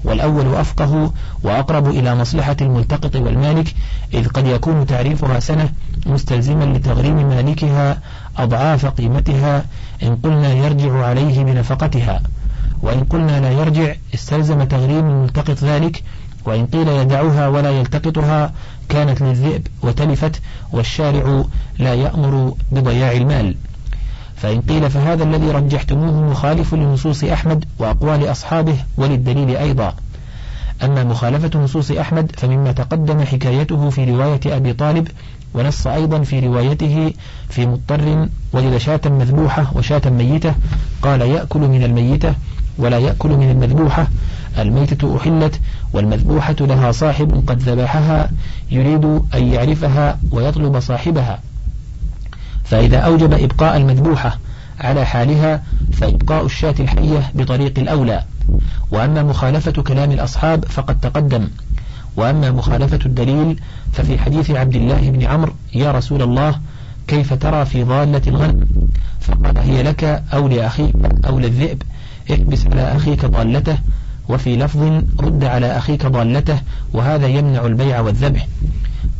والأول 0.03 0.55
أفقه 0.55 1.13
وأقرب 1.43 1.87
إلى 1.89 2.15
مصلحة 2.15 2.55
الملتقط 2.61 3.15
والمالك 3.15 3.73
إذ 4.13 4.27
قد 4.27 4.47
يكون 4.47 4.85
تعريفها 4.85 5.39
سنة 5.39 5.69
مستلزما 6.05 6.63
لتغريم 6.63 7.29
مالكها 7.29 7.99
أضعاف 8.37 8.85
قيمتها 8.85 9.65
إن 10.03 10.15
قلنا 10.15 10.53
يرجع 10.53 11.05
عليه 11.05 11.43
بنفقتها 11.43 12.21
وإن 12.81 13.03
قلنا 13.03 13.39
لا 13.39 13.51
يرجع 13.51 13.93
استلزم 14.13 14.63
تغريم 14.63 15.09
الملتقط 15.09 15.63
ذلك 15.63 16.03
وإن 16.45 16.65
قيل 16.65 16.87
يدعها 16.87 17.47
ولا 17.47 17.71
يلتقطها 17.71 18.53
كانت 18.89 19.21
للذئب 19.21 19.67
وتلفت 19.81 20.41
والشارع 20.71 21.43
لا 21.79 21.93
يأمر 21.93 22.53
بضياع 22.71 23.11
المال. 23.11 23.55
فإن 24.35 24.61
قيل 24.61 24.89
فهذا 24.89 25.23
الذي 25.23 25.51
رجحتموه 25.51 26.29
مخالف 26.31 26.73
لنصوص 26.73 27.23
أحمد 27.23 27.65
وأقوال 27.79 28.31
أصحابه 28.31 28.75
وللدليل 28.97 29.57
أيضا. 29.57 29.93
أما 30.83 31.03
مخالفة 31.03 31.59
نصوص 31.59 31.91
أحمد 31.91 32.31
فمما 32.37 32.71
تقدم 32.71 33.19
حكايته 33.19 33.89
في 33.89 34.03
رواية 34.03 34.39
أبي 34.45 34.73
طالب 34.73 35.07
ونص 35.53 35.87
أيضا 35.87 36.21
في 36.23 36.39
روايته 36.39 37.13
في 37.49 37.65
مضطر 37.65 38.27
وجد 38.53 38.77
شاة 38.77 39.01
مذبوحة 39.05 39.71
وشاة 39.75 40.09
ميتة 40.09 40.55
قال 41.01 41.21
يأكل 41.21 41.59
من 41.59 41.83
الميتة 41.83 42.33
ولا 42.77 42.99
يأكل 42.99 43.29
من 43.29 43.51
المذبوحة. 43.51 44.07
الميتة 44.59 45.17
أحلت 45.17 45.59
والمذبوحة 45.93 46.55
لها 46.59 46.91
صاحب 46.91 47.43
قد 47.47 47.61
ذبحها 47.61 48.31
يريد 48.71 49.05
أن 49.35 49.47
يعرفها 49.53 50.19
ويطلب 50.31 50.79
صاحبها. 50.79 51.39
فإذا 52.63 52.97
أوجب 52.97 53.33
إبقاء 53.33 53.77
المذبوحة 53.77 54.37
على 54.79 55.05
حالها 55.05 55.63
فإبقاء 55.93 56.45
الشاة 56.45 56.75
الحية 56.79 57.31
بطريق 57.35 57.79
الأولى. 57.79 58.23
وأما 58.91 59.23
مخالفة 59.23 59.71
كلام 59.71 60.11
الأصحاب 60.11 60.65
فقد 60.65 60.99
تقدم. 60.99 61.47
وأما 62.17 62.51
مخالفة 62.51 62.99
الدليل 63.05 63.59
ففي 63.93 64.19
حديث 64.19 64.51
عبد 64.51 64.75
الله 64.75 65.11
بن 65.11 65.23
عمرو 65.23 65.53
يا 65.73 65.91
رسول 65.91 66.21
الله 66.21 66.59
كيف 67.07 67.33
ترى 67.33 67.65
في 67.65 67.83
ضالة 67.83 68.21
الغنم؟ 68.27 68.67
فقال 69.19 69.57
هي 69.57 69.83
لك 69.83 70.23
أو 70.33 70.47
لأخيك 70.47 70.95
أو 71.27 71.39
للذئب. 71.39 71.81
احبس 72.31 72.65
على 72.65 72.81
أخيك 72.95 73.25
ضالته 73.25 73.77
وفي 74.29 74.57
لفظ 74.57 75.01
رد 75.19 75.43
على 75.43 75.77
أخيك 75.77 76.05
ضالته 76.05 76.59
وهذا 76.93 77.27
يمنع 77.27 77.65
البيع 77.65 77.99
والذبح. 77.99 78.47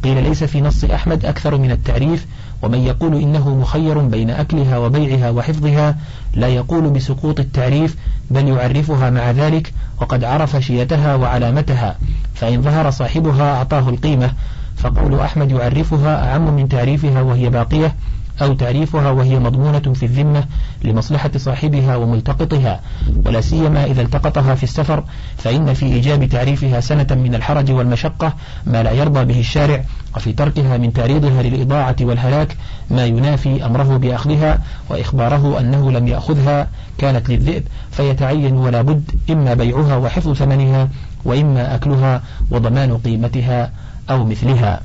قيل 0.04 0.24
ليس 0.24 0.44
في 0.44 0.62
نص 0.62 0.84
أحمد 0.84 1.26
أكثر 1.26 1.58
من 1.58 1.72
التعريف 1.72 2.26
ومن 2.62 2.80
يقول 2.80 3.16
إنه 3.16 3.56
مخير 3.56 4.00
بين 4.00 4.30
أكلها 4.30 4.78
وبيعها 4.78 5.30
وحفظها 5.30 5.98
لا 6.34 6.48
يقول 6.48 6.90
بسقوط 6.90 7.40
التعريف 7.40 7.96
بل 8.32 8.48
يعرفها 8.48 9.10
مع 9.10 9.32
ذلك 9.32 9.74
وقد 10.02 10.24
عرف 10.24 10.58
شيتها 10.58 11.16
وعلامتها. 11.16 11.98
فإن 12.34 12.62
ظهر 12.62 12.90
صاحبها 12.90 13.54
أعطاه 13.54 13.90
القيمة 13.90 14.32
فقول 14.78 15.20
أحمد 15.20 15.52
يعرفها 15.52 16.32
أعم 16.32 16.56
من 16.56 16.70
تعريفها 16.70 17.22
وهي 17.22 17.50
باقية. 17.50 17.96
أو 18.42 18.54
تعريفها 18.54 19.12
وهي 19.12 19.40
مضمونة 19.40 19.80
في 19.80 20.04
الذمة 20.06 20.46
لمصلحة 20.84 21.32
صاحبها 21.38 21.96
وملتقطها 21.96 22.80
ولا 23.26 23.42
سيما 23.42 23.86
إذا 23.86 24.02
التقطها 24.02 24.56
في 24.56 24.64
السفر 24.64 25.04
فإن 25.38 25.74
في 25.74 25.86
إيجاب 25.86 26.30
تعريفها 26.30 26.80
سنة 26.80 27.08
من 27.12 27.36
الحرج 27.36 27.72
والمشقة 27.72 28.34
ما 28.66 28.84
لا 28.84 28.92
يرضى 28.92 29.26
به 29.26 29.40
الشارع 29.40 29.84
وفي 30.16 30.34
تركها 30.34 30.78
من 30.78 30.94
تعريضها 30.94 31.44
للإضاعة 31.44 31.96
والهلاك 32.02 32.58
ما 32.90 33.06
ينافي 33.06 33.66
أمره 33.66 33.98
بأخذها 33.98 34.62
وإخباره 34.90 35.60
أنه 35.60 35.92
لم 35.92 36.08
يأخذها 36.08 36.68
كانت 36.98 37.30
للذئب 37.30 37.64
فيتعين 37.92 38.54
ولا 38.54 38.82
بد 38.82 39.12
إما 39.30 39.54
بيعها 39.54 39.98
وحفظ 39.98 40.34
ثمنها 40.34 40.90
وإما 41.26 41.76
أكلها 41.76 42.22
وضمان 42.52 42.98
قيمتها 42.98 43.72
أو 44.10 44.26
مثلها. 44.26 44.82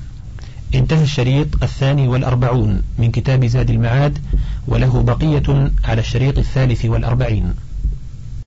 انتهى 0.75 1.03
الشريط 1.03 1.63
الثاني 1.63 2.09
والأربعون 2.09 2.83
من 2.99 3.11
كتاب 3.11 3.45
زاد 3.47 3.71
المعاد 3.71 4.19
وله 4.69 5.03
بقية 5.03 5.71
على 5.85 6.01
الشريط 6.01 6.39
الثالث 6.39 6.85
والأربعين. 6.85 7.55